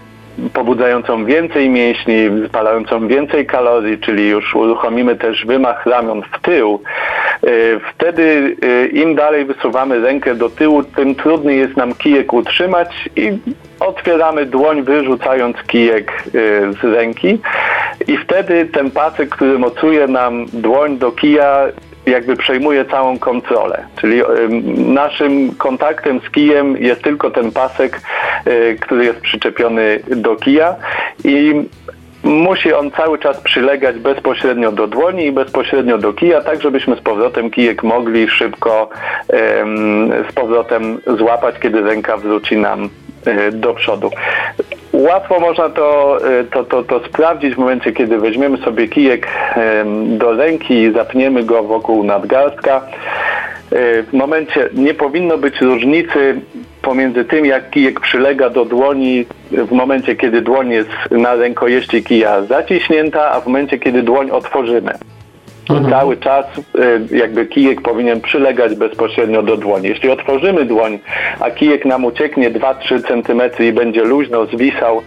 [0.53, 6.83] pobudzającą więcej mięśni, spalającą więcej kalorii, czyli już uruchomimy też wymach ramion w tył,
[7.43, 7.49] e,
[7.95, 13.39] wtedy e, im dalej wysuwamy rękę do tyłu, tym trudniej jest nam kijek utrzymać i
[13.81, 16.31] otwieramy dłoń, wyrzucając kijek e,
[16.73, 17.39] z ręki.
[18.09, 21.67] I wtedy ten pasek, który mocuje nam dłoń do kija,
[22.11, 23.87] jakby przejmuje całą kontrolę.
[24.01, 28.01] Czyli ym, naszym kontaktem z kijem jest tylko ten pasek,
[28.47, 30.77] y, który jest przyczepiony do kija
[31.25, 31.55] i
[32.23, 37.01] musi on cały czas przylegać bezpośrednio do dłoni i bezpośrednio do kija, tak żebyśmy z
[37.01, 38.91] powrotem kijek mogli szybko
[40.31, 42.89] z powrotem złapać, kiedy ręka wróci nam
[43.27, 44.11] y, do przodu.
[44.93, 49.29] Łatwo można to, y, to, to, to sprawdzić w momencie, kiedy weźmiemy sobie kijek
[50.07, 52.83] do ręki i zapniemy go wokół nadgarstka.
[53.73, 56.41] Y, W momencie nie powinno być różnicy
[56.83, 62.43] pomiędzy tym, jak kijek przylega do dłoni w momencie, kiedy dłoń jest na rękojeści kija
[62.43, 64.93] zaciśnięta, a w momencie, kiedy dłoń otworzymy.
[65.91, 66.47] Cały czas
[67.11, 69.89] y, jakby kijek powinien przylegać bezpośrednio do dłoni.
[69.89, 70.99] Jeśli otworzymy dłoń,
[71.41, 75.03] a kijek nam ucieknie 2-3 cm i będzie luźno zwisał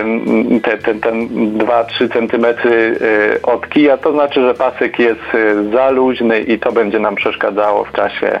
[0.00, 5.70] ym, te, ten, ten 2-3 cm y, od kija, to znaczy, że pasek jest y,
[5.72, 8.40] za luźny i to będzie nam przeszkadzało w czasie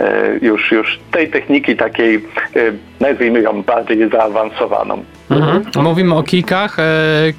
[0.00, 0.02] y,
[0.42, 2.14] już, już tej techniki takiej,
[2.56, 5.04] y, nazwijmy ją bardziej zaawansowaną.
[5.30, 5.62] Mhm.
[5.76, 6.82] Mówimy o kijkach, e,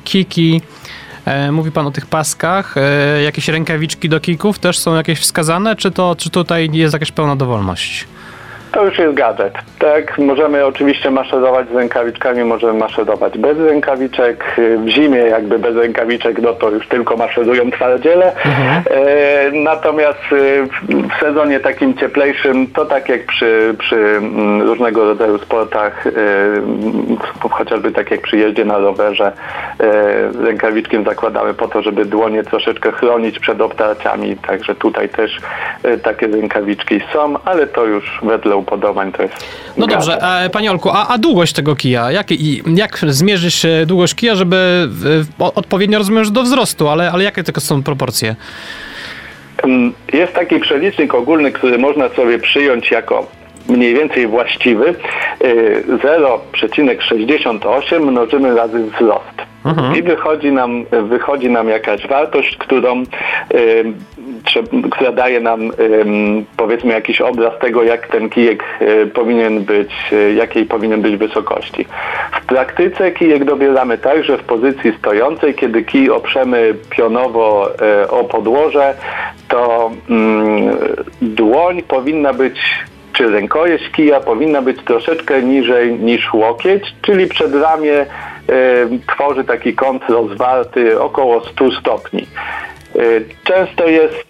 [0.04, 0.62] kiki,
[1.26, 5.76] e, mówi pan o tych paskach, e, jakieś rękawiczki do kików też są jakieś wskazane,
[5.76, 8.08] czy to czy tutaj jest jakaś pełna dowolność?
[8.76, 9.54] To już jest gadżet.
[9.80, 14.44] Tak, możemy oczywiście maszerować z rękawiczkami, możemy maszerować bez rękawiczek.
[14.58, 18.36] W zimie jakby bez rękawiczek, no to już tylko maszerują twardziele.
[18.36, 18.84] Mhm.
[18.92, 20.20] E, natomiast
[20.90, 26.12] w sezonie takim cieplejszym, to tak jak przy, przy mm, różnego rodzaju sportach, e,
[27.50, 29.32] chociażby tak jak przy jeździe na rowerze,
[29.80, 35.38] e, rękawiczkiem zakładamy po to, żeby dłonie troszeczkę chronić przed obtarciami, także tutaj też
[35.84, 39.46] e, takie rękawiczki są, ale to już wedle to jest...
[39.78, 42.12] No dobrze, e, Panie Olku, a, a długość tego kija?
[42.12, 42.28] Jak,
[42.76, 44.90] jak zmierzysz długość kija, żeby
[45.40, 48.36] odpowiednio rozumiem, do wzrostu, ale, ale jakie tylko są proporcje?
[50.14, 53.28] Jest taki przelicznik ogólny, który można sobie przyjąć jako
[53.70, 54.96] mniej więcej właściwy.
[55.40, 59.36] 0,68 y, mnożymy razy wzrost.
[59.66, 59.96] Mhm.
[59.96, 63.04] I wychodzi nam, wychodzi nam jakaś wartość, którą,
[64.92, 65.74] która daje nam y,
[66.58, 71.86] powiedzmy jakiś obraz tego, jak ten kijek y, powinien być, y, jakiej powinien być wysokości.
[72.42, 77.70] W praktyce kijek dobieramy tak, że w pozycji stojącej, kiedy kij oprzemy pionowo
[78.04, 78.94] y, o podłoże,
[79.48, 80.78] to mm,
[81.22, 82.60] dłoń powinna być
[83.14, 88.06] czy rękojeść kija powinna być troszeczkę niżej niż łokieć, czyli przed ramię
[89.08, 92.28] tworzy taki kąt rozwarty około 100 stopni.
[93.44, 94.26] Często jest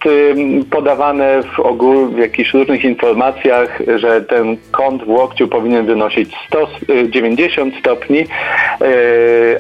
[0.71, 7.75] podawane w ogóle w jakichś różnych informacjach, że ten kąt w łokciu powinien wynosić 190
[7.79, 8.25] stopni,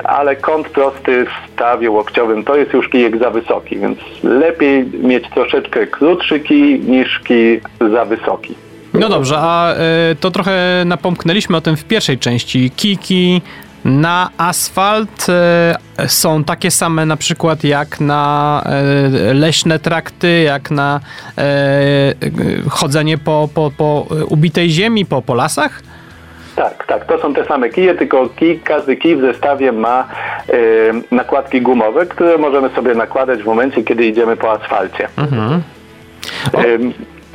[0.03, 5.29] ale kąt prosty w stawie łokciowym to jest już kijek za wysoki, więc lepiej mieć
[5.29, 8.55] troszeczkę krótszy kij niż kij za wysoki.
[8.99, 9.73] No dobrze, a
[10.11, 12.71] y, to trochę napomknęliśmy o tym w pierwszej części.
[12.75, 13.41] Kiki
[13.85, 15.27] na asfalt
[15.99, 18.63] y, są takie same na przykład jak na
[19.29, 20.99] y, leśne trakty, jak na
[22.69, 25.81] chodzenie po, po, po ubitej ziemi, po, po lasach?
[26.55, 30.07] Tak, tak, to są te same kije, tylko kij, każdy kij w zestawie ma
[31.11, 35.07] nakładki gumowe, które możemy sobie nakładać w momencie, kiedy idziemy po asfalcie.
[35.17, 35.61] Mhm.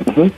[0.07, 0.29] Mhm.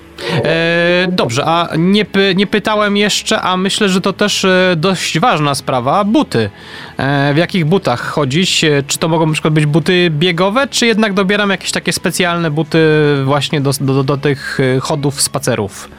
[0.43, 5.55] E, dobrze, a nie, nie pytałem jeszcze, a myślę, że to też e, dość ważna
[5.55, 6.49] sprawa, buty.
[6.97, 8.65] E, w jakich butach chodzić?
[8.87, 12.79] Czy to mogą na przykład być buty biegowe, czy jednak dobieram jakieś takie specjalne buty
[13.25, 15.89] właśnie do, do, do tych chodów, spacerów?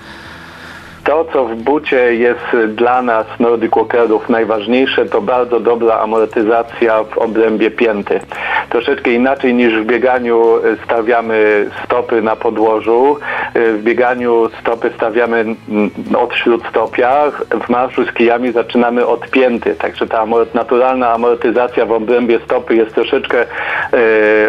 [1.05, 7.19] To, co w bucie jest dla nas, Nordic Walkerów, najważniejsze, to bardzo dobra amortyzacja w
[7.19, 8.21] obrębie pięty.
[8.71, 10.45] Troszeczkę inaczej niż w bieganiu
[10.85, 13.17] stawiamy stopy na podłożu.
[13.55, 15.45] W bieganiu stopy stawiamy
[16.19, 17.31] od śródstopia.
[17.67, 19.75] W marszu z kijami zaczynamy od pięty.
[19.75, 23.47] Także ta naturalna amortyzacja w obrębie stopy jest troszeczkę e,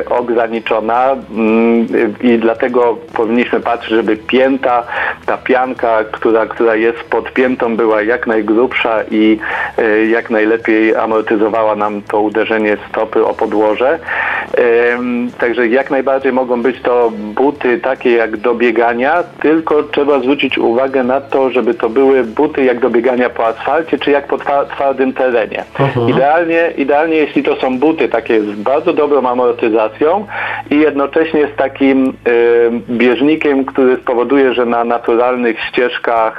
[0.10, 1.88] ograniczona mm,
[2.22, 4.84] i dlatego powinniśmy patrzeć, żeby pięta,
[5.26, 9.40] ta pianka, która która jest pod piętą była jak najgrubsza i
[9.78, 14.00] e, jak najlepiej amortyzowała nam to uderzenie stopy o podłoże.
[15.40, 21.04] Także jak najbardziej mogą być to buty takie jak do biegania, tylko trzeba zwrócić uwagę
[21.04, 24.38] na to, żeby to były buty jak do biegania po asfalcie, czy jak po
[24.76, 25.64] twardym terenie.
[25.80, 26.10] Mhm.
[26.10, 30.26] Idealnie, idealnie jeśli to są buty takie z bardzo dobrą amortyzacją
[30.72, 36.35] i jednocześnie z takim y, bieżnikiem, który spowoduje, że na naturalnych ścieżkach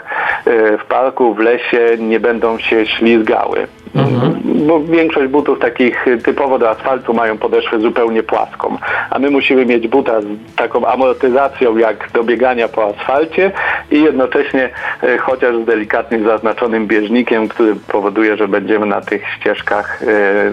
[0.47, 3.67] y, w parku, w lesie nie będą się ślizgały.
[3.97, 4.41] Mhm.
[4.67, 8.79] Bo większość butów takich typowo do asfaltu mają podeszwę zupełnie płaską,
[9.11, 10.25] a my musimy mieć buta z
[10.57, 13.53] taką amortyzacją jak do biegania po asfalcie
[13.91, 14.71] i jednocześnie
[15.03, 20.07] e, chociaż z delikatnie zaznaczonym bieżnikiem, który powoduje, że będziemy na tych ścieżkach e,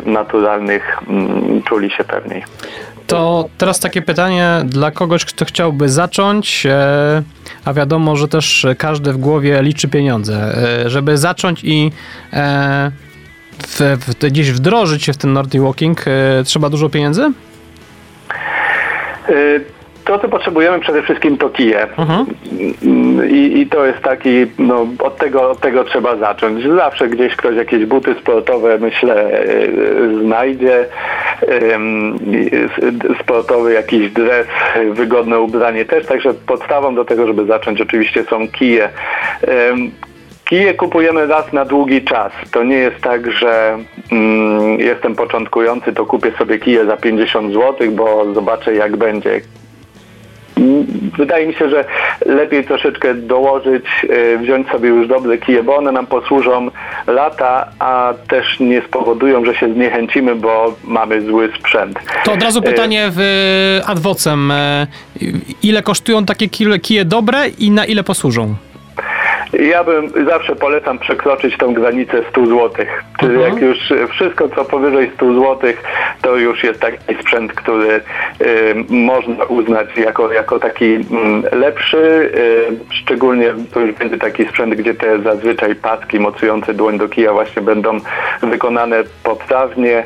[0.09, 2.43] naturalnych mm, czuli się pewniej.
[3.13, 7.23] To teraz takie pytanie dla kogoś, kto chciałby zacząć, e,
[7.65, 10.55] a wiadomo, że też każdy w głowie liczy pieniądze.
[10.85, 11.91] Żeby zacząć i
[13.67, 17.31] w, w, gdzieś wdrożyć się w ten Nordic Walking, e, trzeba dużo pieniędzy?
[20.05, 21.87] To, co potrzebujemy przede wszystkim to kije.
[21.97, 22.25] Mhm.
[23.29, 26.63] I, I, to jest taki, no, od tego, od tego trzeba zacząć.
[26.75, 30.85] Zawsze gdzieś ktoś jakieś buty sportowe, myślę, e, znajdzie.
[33.21, 34.47] Sportowy jakiś dres,
[34.91, 36.05] wygodne ubranie też.
[36.05, 38.89] Także podstawą do tego, żeby zacząć oczywiście są kije.
[40.45, 42.31] Kije kupujemy raz na długi czas.
[42.51, 43.77] To nie jest tak, że
[44.11, 49.41] mm, jestem początkujący, to kupię sobie kije za 50 zł, bo zobaczę jak będzie.
[51.17, 51.85] Wydaje mi się, że
[52.25, 56.69] lepiej troszeczkę dołożyć, y, wziąć sobie już dobre kije, bo one nam posłużą
[57.07, 61.99] lata, a też nie spowodują, że się zniechęcimy, bo mamy zły sprzęt.
[62.25, 63.21] To od razu y, pytanie w
[63.85, 64.53] adwocem.
[65.63, 66.49] Ile kosztują takie
[66.81, 68.55] kije dobre i na ile posłużą?
[69.59, 72.69] Ja bym zawsze polecam przekroczyć tą granicę 100 zł.
[73.19, 73.53] Czyli Mhm.
[73.53, 73.77] jak już
[74.09, 75.73] wszystko, co powyżej 100 zł,
[76.21, 77.89] to już jest taki sprzęt, który
[78.41, 81.97] y, można uznać jako, jako taki mm, lepszy.
[81.97, 87.33] Y, szczególnie to już będzie taki sprzęt, gdzie te zazwyczaj paski mocujące dłoń do kija
[87.33, 87.97] właśnie będą
[88.41, 90.03] wykonane poprawnie.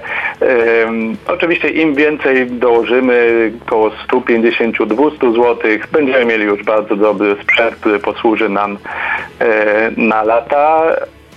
[1.28, 5.58] Oczywiście im więcej dołożymy, około 150-200 zł,
[5.91, 8.78] będziemy mieli już bardzo dobry sprzęt, który posłuży nam
[9.98, 10.84] na lata.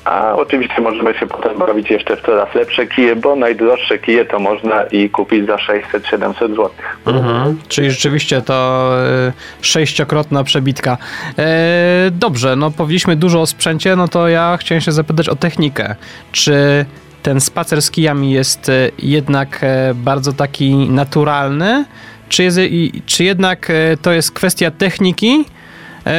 [0.05, 4.39] A oczywiście możemy się potem bawić jeszcze w coraz lepsze kije, bo najdroższe kije to
[4.39, 6.71] można i kupić za 600-700 zł.
[7.07, 7.59] Mhm.
[7.69, 8.91] Czyli rzeczywiście to
[9.29, 10.99] e, sześciokrotna przebitka.
[11.39, 15.95] E, dobrze, no powiedzieliśmy dużo o sprzęcie, no to ja chciałem się zapytać o technikę.
[16.33, 16.85] Czy
[17.23, 21.85] ten spacer z kijami jest e, jednak e, bardzo taki naturalny,
[22.29, 22.59] czy, jest,
[23.07, 25.60] czy jednak e, to jest kwestia techniki, e,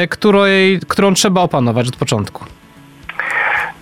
[0.09, 2.45] której, którą trzeba opanować od początku?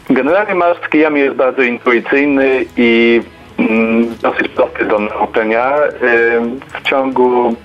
[0.10, 3.22] Generalnie marsz z kijami jest bardzo intuicyjny i
[3.58, 5.74] mm, dosyć prosty do nauczenia.
[6.38, 7.56] Ym, W ciągu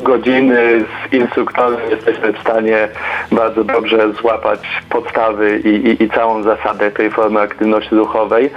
[0.00, 2.88] godziny z instruktorem jesteśmy w stanie
[3.32, 8.50] bardzo dobrze złapać podstawy i, i, i całą zasadę tej formy aktywności ruchowej.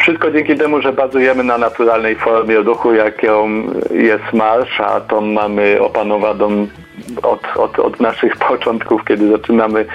[0.00, 3.48] Wszystko dzięki temu, że bazujemy na naturalnej formie ruchu, jaką
[3.90, 6.66] jest marsz, a tą mamy opanowaną
[7.22, 9.86] od, od, od naszych początków, kiedy zaczynamy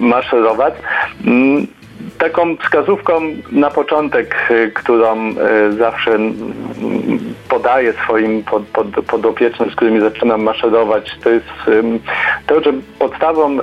[0.00, 0.74] maszerować.
[1.26, 1.66] Mm,
[2.18, 3.20] Taką wskazówką
[3.52, 5.34] na początek, y, którą y,
[5.72, 6.34] zawsze mm,
[7.48, 11.46] podaję swoim pod, pod, podopiecznym, z którymi zaczynam maszerować, to jest
[12.46, 13.58] to, że podstawą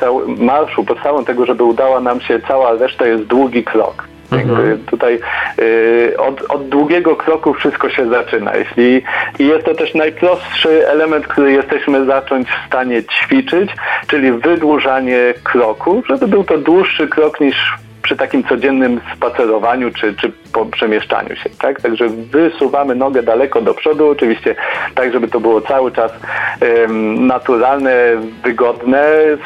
[0.00, 4.11] cał- marszu, podstawą tego, żeby udała nam się cała reszta jest długi krok.
[4.36, 5.20] Jakby tutaj
[5.58, 8.56] y, od, od długiego kroku wszystko się zaczyna.
[8.56, 9.02] Jeśli,
[9.38, 13.70] I jest to też najprostszy element, który jesteśmy zacząć w stanie ćwiczyć,
[14.06, 17.72] czyli wydłużanie kroku, żeby był to dłuższy krok niż
[18.02, 21.50] przy takim codziennym spacerowaniu czy, czy po przemieszczaniu się.
[21.50, 21.80] Tak?
[21.80, 24.54] Także wysuwamy nogę daleko do przodu, oczywiście
[24.94, 26.12] tak, żeby to było cały czas
[26.60, 27.96] em, naturalne,
[28.44, 29.04] wygodne.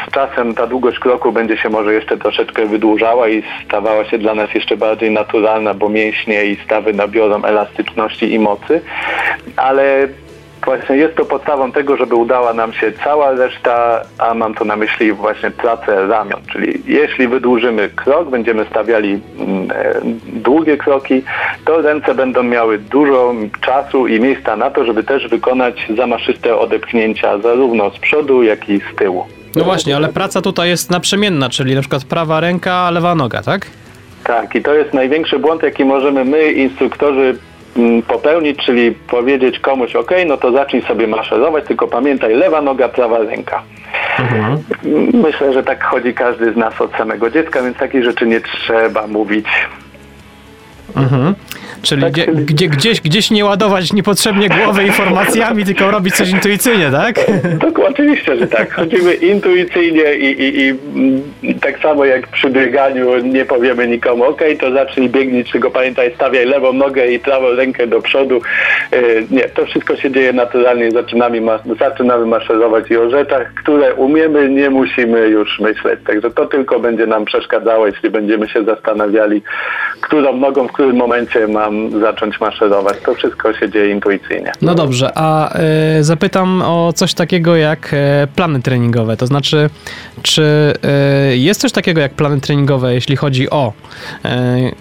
[0.09, 4.35] Z czasem ta długość kroku będzie się może jeszcze troszeczkę wydłużała i stawała się dla
[4.35, 8.81] nas jeszcze bardziej naturalna, bo mięśnie i stawy nabiorą elastyczności i mocy.
[9.57, 10.09] Ale
[10.67, 14.77] Właśnie jest to podstawą tego, żeby udała nam się cała reszta, a mam tu na
[14.77, 16.41] myśli właśnie pracę ramion.
[16.53, 21.23] Czyli jeśli wydłużymy krok, będziemy stawiali mm, e, długie kroki,
[21.65, 27.39] to ręce będą miały dużo czasu i miejsca na to, żeby też wykonać zamaszyste odepchnięcia
[27.39, 29.27] zarówno z przodu, jak i z tyłu.
[29.57, 33.67] No właśnie, ale praca tutaj jest naprzemienna, czyli na przykład prawa ręka, lewa noga, tak?
[34.25, 37.39] Tak, i to jest największy błąd, jaki możemy my, instruktorzy,
[38.09, 43.19] popełnić, czyli powiedzieć komuś, ok, no to zacznij sobie maszerować, tylko pamiętaj, lewa noga, prawa
[43.19, 43.63] ręka.
[44.19, 44.63] Mm,
[45.13, 49.07] Myślę, że tak chodzi każdy z nas od samego dziecka, więc takich rzeczy nie trzeba
[49.07, 49.47] mówić.
[50.97, 51.35] Mhm.
[51.83, 56.31] Czyli Tak, gdzie, czyli- gdzie, gdzieś, gdzieś nie ładować niepotrzebnie głowy informacjami, tylko robić coś
[56.31, 57.17] intuicyjnie, tak?
[57.61, 58.73] Tak, oczywiście, że tak.
[58.75, 60.75] Chodzimy intuicyjnie i, i,
[61.43, 66.15] i tak samo jak przy bieganiu nie powiemy nikomu, ok, to zacznij biegnij, tylko pamiętaj,
[66.15, 68.41] stawiaj lewą nogę i prawą rękę do przodu.
[68.93, 68.99] E,
[69.31, 74.49] Nie, to wszystko się dzieje naturalnie, zaczynamy, ma, zaczynamy maszerować i o rzeczach, które umiemy,
[74.49, 76.01] nie musimy już myśleć.
[76.07, 79.43] Także to tylko będzie nam przeszkadzało, jeśli będziemy się zastanawiali,
[80.01, 82.97] którą nogą, w którym momencie mam zacząć maszerować.
[83.05, 84.53] To wszystko się dzieje intuicyjnie.
[84.63, 89.17] No dobrze, a e, zapytam o coś takiego jak e, plany treningowe.
[89.17, 89.71] To znaczy,
[90.23, 93.73] czy e, jest coś takiego jak plany treningowe, jeśli chodzi o
[94.23, 94.73] mm,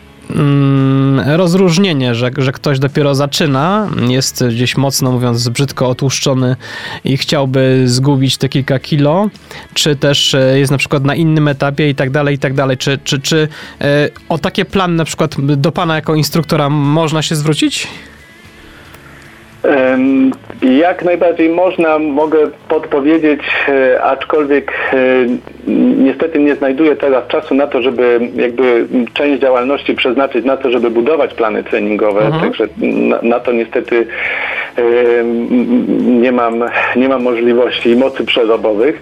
[1.26, 6.56] rozróżnienie, że, że ktoś dopiero zaczyna, jest gdzieś mocno mówiąc brzydko otłuszczony
[7.04, 9.30] i chciałby zgubić te kilka kilo,
[9.74, 12.78] czy też e, jest na przykład na innym etapie i tak dalej, i tak dalej.
[12.78, 13.48] Czy, czy, czy
[13.82, 17.88] e, o takie plany na przykład do pana jako instruktora można się zwrócić?
[20.62, 24.98] Jak najbardziej można, mogę podpowiedzieć, e, aczkolwiek e,
[25.98, 30.90] niestety nie znajduję teraz czasu na to, żeby jakby część działalności przeznaczyć na to, żeby
[30.90, 34.08] budować plany treningowe, także na, na to niestety
[36.00, 36.64] nie mam,
[36.96, 39.02] nie mam możliwości i mocy przerobowych.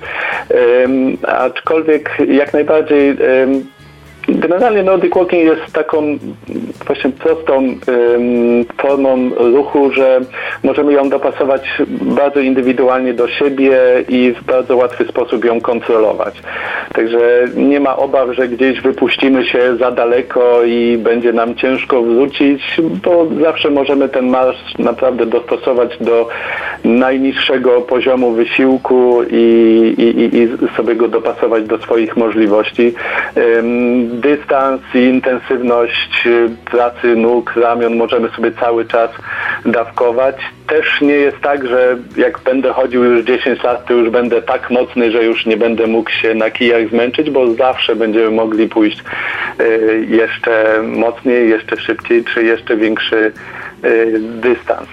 [1.27, 3.17] Aczkolwiek jak najbardziej
[4.27, 6.17] Generalnie Nordic Walking jest taką
[6.85, 7.75] właśnie prostą
[8.77, 10.19] formą ruchu, że
[10.63, 11.61] możemy ją dopasować
[12.01, 16.41] bardzo indywidualnie do siebie i w bardzo łatwy sposób ją kontrolować.
[16.93, 22.81] Także nie ma obaw, że gdzieś wypuścimy się za daleko i będzie nam ciężko wrócić,
[23.03, 26.29] bo zawsze możemy ten marsz naprawdę dostosować do
[26.83, 32.93] najniższego poziomu wysiłku i, i, i sobie go dopasować do swoich możliwości.
[34.03, 36.27] Dystans i intensywność
[36.71, 39.09] pracy nóg, ramion możemy sobie cały czas
[39.65, 40.35] dawkować.
[40.67, 44.71] Też nie jest tak, że jak będę chodził już 10 lat, to już będę tak
[44.71, 49.03] mocny, że już nie będę mógł się na kijach zmęczyć, bo zawsze będziemy mogli pójść
[49.59, 53.31] y, jeszcze mocniej, jeszcze szybciej, czy jeszcze większy
[53.85, 54.87] y, dystans.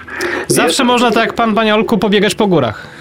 [0.46, 0.84] Zawsze jest...
[0.84, 2.99] można, tak jak pan Baniolku, pobiegać po górach.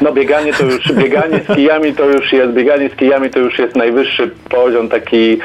[0.00, 3.58] No bieganie to już, bieganie z kijami to już jest, bieganie z kijami to już
[3.58, 5.38] jest najwyższy poziom taki...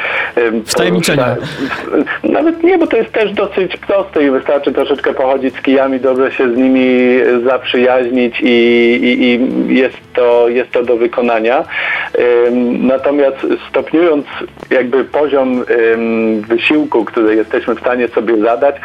[0.66, 1.36] Wtajemniczenia.
[2.24, 6.32] Nawet nie, bo to jest też dosyć proste i wystarczy troszeczkę pochodzić z kijami, dobrze
[6.32, 11.64] się z nimi zaprzyjaźnić i, i, i jest, to, jest to do wykonania.
[12.80, 13.38] Natomiast
[13.70, 14.26] stopniując
[14.70, 15.64] jakby poziom
[16.48, 18.76] wysiłku, który jesteśmy w stanie sobie zadać,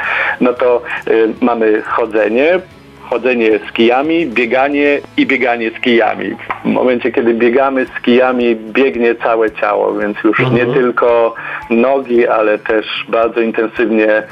[0.41, 0.83] no to
[1.41, 2.61] mamy chodzenie,
[3.11, 6.37] chodzenie z kijami, bieganie i bieganie z kijami.
[6.65, 10.57] W momencie, kiedy biegamy z kijami, biegnie całe ciało, więc już mhm.
[10.57, 11.35] nie tylko
[11.71, 14.23] nogi, ale też bardzo intensywnie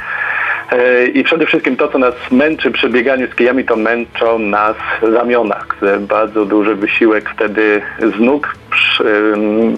[0.73, 4.77] e, i przede wszystkim to, co nas męczy przy bieganiu z kijami, to męczą nas
[5.03, 7.83] ramiona, które bardzo duży wysiłek wtedy
[8.17, 8.55] z nóg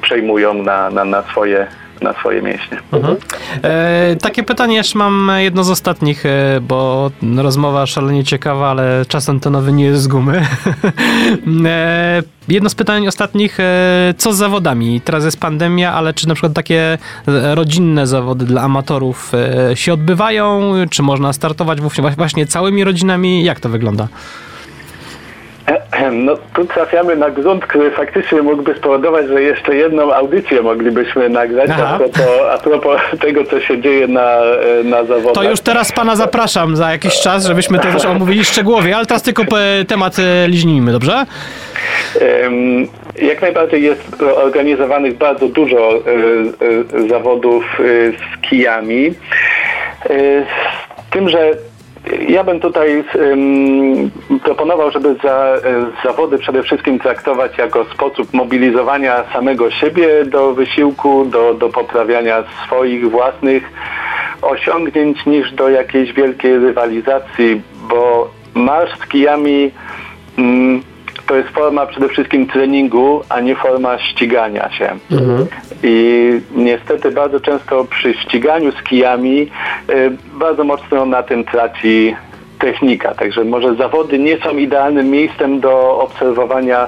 [0.02, 1.66] przejmują na, na, na swoje
[2.00, 2.78] na swoje mięśnie.
[2.92, 3.16] Mhm.
[3.62, 9.28] E, takie pytanie jeszcze mam jedno z ostatnich, e, bo rozmowa szalenie ciekawa, ale czas
[9.28, 10.42] antenowy nie jest z gumy.
[11.66, 15.00] e, jedno z pytań ostatnich, e, co z zawodami?
[15.00, 16.98] Teraz jest pandemia, ale czy na przykład takie
[17.54, 19.32] rodzinne zawody dla amatorów
[19.70, 20.72] e, się odbywają?
[20.90, 21.80] Czy można startować
[22.16, 23.44] właśnie całymi rodzinami?
[23.44, 24.08] Jak to wygląda?
[26.12, 31.70] No tu trafiamy na grunt, który faktycznie mógłby spowodować, że jeszcze jedną audycję moglibyśmy nagrać
[31.70, 34.40] a propos, a propos tego, co się dzieje na,
[34.84, 35.34] na zawodach.
[35.34, 39.22] To już teraz pana zapraszam za jakiś czas, żebyśmy to też omówili szczegółowo, ale teraz
[39.22, 39.42] tylko
[39.88, 41.26] temat e, liźnijmy, dobrze?
[43.22, 46.00] Jak najbardziej jest organizowanych bardzo dużo e,
[47.04, 49.14] e, zawodów z kijami.
[51.06, 51.52] Z tym, że
[52.28, 53.04] ja bym tutaj
[54.44, 55.60] proponował, żeby za, e,
[56.04, 63.10] zawody przede wszystkim traktować jako sposób mobilizowania samego siebie do wysiłku, do, do poprawiania swoich
[63.10, 63.72] własnych
[64.42, 69.70] osiągnięć niż do jakiejś wielkiej rywalizacji, bo marsz z kijami
[70.38, 70.82] um,
[71.26, 74.88] to jest forma przede wszystkim treningu, a nie forma ścigania się.
[75.10, 75.46] Mhm.
[75.82, 79.50] I niestety bardzo często przy ściganiu z kijami
[79.90, 82.16] y, bardzo mocno na tym traci
[82.58, 83.14] technika.
[83.14, 86.86] Także może zawody nie są idealnym miejscem do obserwowania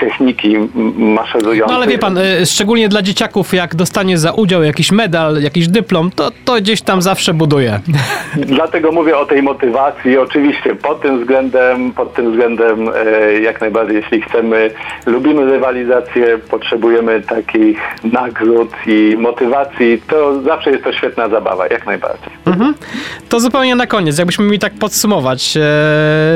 [0.00, 0.56] techniki
[0.96, 1.74] maszerującej.
[1.76, 5.68] No ale wie pan, y, szczególnie dla dzieciaków, jak dostanie za udział jakiś medal, jakiś
[5.68, 7.80] dyplom, to, to gdzieś tam zawsze buduje.
[8.36, 10.18] Dlatego mówię o tej motywacji.
[10.18, 14.70] Oczywiście pod tym względem, pod tym względem e, jak najbardziej, jeśli chcemy,
[15.06, 22.30] lubimy rywalizację, potrzebujemy takich nagród i motywacji, to zawsze jest to świetna zabawa, jak najbardziej.
[22.46, 22.74] Mhm.
[23.28, 25.60] To zupełnie na koniec, jakbyśmy mieli tak podsumować, e,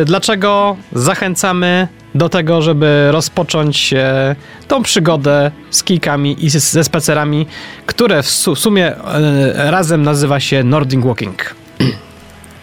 [0.05, 4.37] dlaczego zachęcamy do tego, żeby rozpocząć e,
[4.69, 7.47] tą przygodę z kijkami i ze spacerami,
[7.87, 11.55] które w sumie e, razem nazywa się Nordic Walking.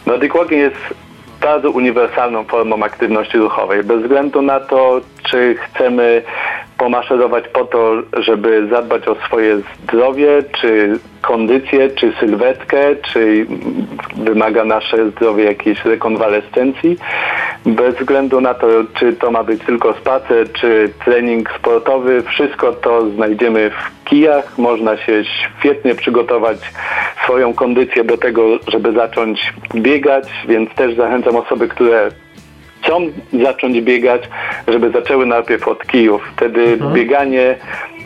[0.06, 1.02] Nordic Walking jest
[1.42, 3.84] bardzo uniwersalną formą aktywności ruchowej.
[3.84, 6.24] Bez względu na to, czy chcemy
[6.82, 13.46] pomaszerować po to, żeby zadbać o swoje zdrowie, czy kondycję, czy sylwetkę, czy
[14.18, 16.98] wymaga nasze zdrowie jakiejś rekonwalescencji.
[17.66, 23.10] Bez względu na to, czy to ma być tylko spacer, czy trening sportowy, wszystko to
[23.10, 24.58] znajdziemy w kijach.
[24.58, 25.24] Można się
[25.60, 26.58] świetnie przygotować
[27.24, 32.10] swoją kondycję do tego, żeby zacząć biegać, więc też zachęcam osoby, które
[32.82, 33.12] chcą
[33.44, 34.22] zacząć biegać,
[34.68, 36.22] żeby zaczęły najpierw od kijów.
[36.36, 36.94] Wtedy mhm.
[36.94, 37.56] bieganie,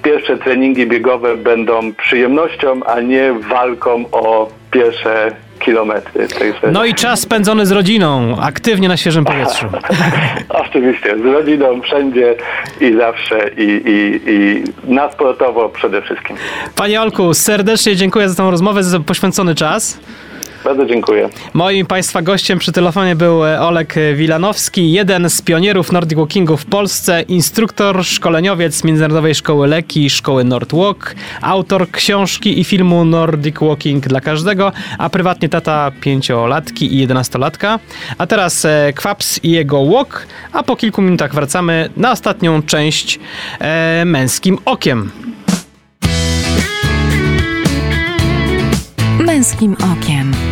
[0.04, 6.28] pierwsze treningi biegowe będą przyjemnością, a nie walką o pierwsze kilometry.
[6.72, 9.66] No i czas spędzony z rodziną, aktywnie na świeżym powietrzu.
[10.50, 12.36] Oczywiście, z rodziną wszędzie
[12.82, 14.64] i zawsze i, i, i
[14.94, 16.38] na sportowo przede wszystkim.
[16.76, 20.00] Panie Olku, serdecznie dziękuję za tę rozmowę, za poświęcony czas.
[20.66, 21.30] Bardzo dziękuję.
[21.54, 27.22] Moim Państwa gościem przy telefonie był Olek Wilanowski, jeden z pionierów Nordic Walkingu w Polsce,
[27.22, 34.72] instruktor, szkoleniowiec Międzynarodowej Szkoły Leki, Szkoły Nordwalk, autor książki i filmu Nordic Walking dla każdego,
[34.98, 37.80] a prywatnie tata pięciolatki i jedenastolatka.
[38.18, 43.20] A teraz e, Kwaps i jego walk, a po kilku minutach wracamy na ostatnią część
[43.60, 45.12] e, męskim okiem.
[49.20, 50.45] Męskim okiem.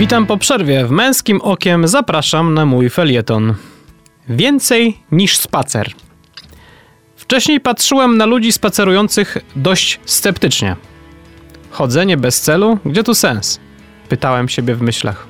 [0.00, 0.86] Witam po przerwie.
[0.86, 3.54] W męskim okiem zapraszam na mój felieton.
[4.28, 5.90] Więcej niż spacer.
[7.16, 10.76] Wcześniej patrzyłem na ludzi spacerujących dość sceptycznie.
[11.70, 12.78] Chodzenie bez celu?
[12.84, 13.60] Gdzie tu sens?
[14.08, 15.26] Pytałem siebie w myślach.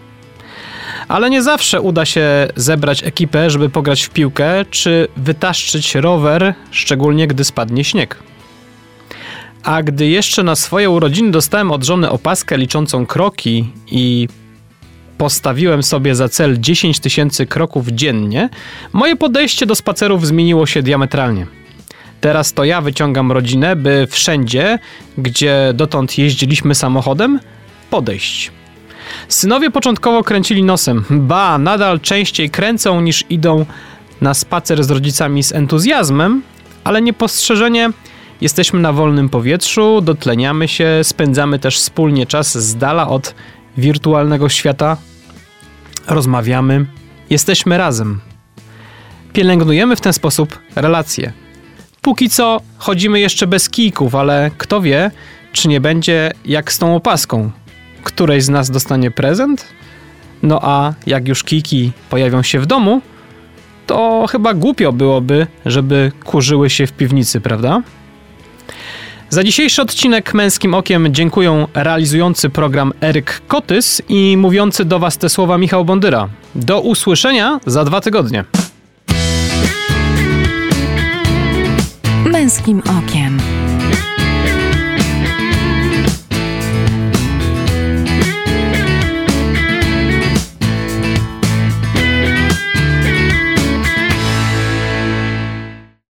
[1.08, 7.26] Ale nie zawsze uda się zebrać ekipę, żeby pograć w piłkę, czy wytaszczyć rower, szczególnie
[7.26, 8.16] gdy spadnie śnieg.
[9.62, 14.28] A gdy jeszcze na swoje urodziny dostałem od żony opaskę liczącą kroki i
[15.20, 18.48] postawiłem sobie za cel 10 tysięcy kroków dziennie,
[18.92, 21.46] moje podejście do spacerów zmieniło się diametralnie.
[22.20, 24.78] Teraz to ja wyciągam rodzinę, by wszędzie,
[25.18, 27.40] gdzie dotąd jeździliśmy samochodem,
[27.90, 28.50] podejść.
[29.28, 33.66] Synowie początkowo kręcili nosem, ba, nadal częściej kręcą niż idą
[34.20, 36.42] na spacer z rodzicami z entuzjazmem,
[36.84, 37.90] ale niepostrzeżenie
[38.40, 43.34] jesteśmy na wolnym powietrzu, dotleniamy się, spędzamy też wspólnie czas z dala od
[43.76, 44.96] wirtualnego świata,
[46.10, 46.86] rozmawiamy,
[47.30, 48.20] jesteśmy razem.
[49.32, 51.32] Pielęgnujemy w ten sposób relacje.
[52.00, 55.10] Póki co chodzimy jeszcze bez kijków, ale kto wie,
[55.52, 57.50] czy nie będzie jak z tą opaską.
[58.04, 59.66] Któreś z nas dostanie prezent?
[60.42, 63.02] No a jak już kijki pojawią się w domu,
[63.86, 67.82] to chyba głupio byłoby, żeby kurzyły się w piwnicy, prawda?
[69.30, 75.28] Za dzisiejszy odcinek Męskim Okiem dziękuję realizujący program Eryk Kotys i mówiący do Was te
[75.28, 76.28] słowa Michał Bondyra.
[76.54, 78.44] Do usłyszenia za dwa tygodnie.
[82.24, 83.59] Męskim okiem.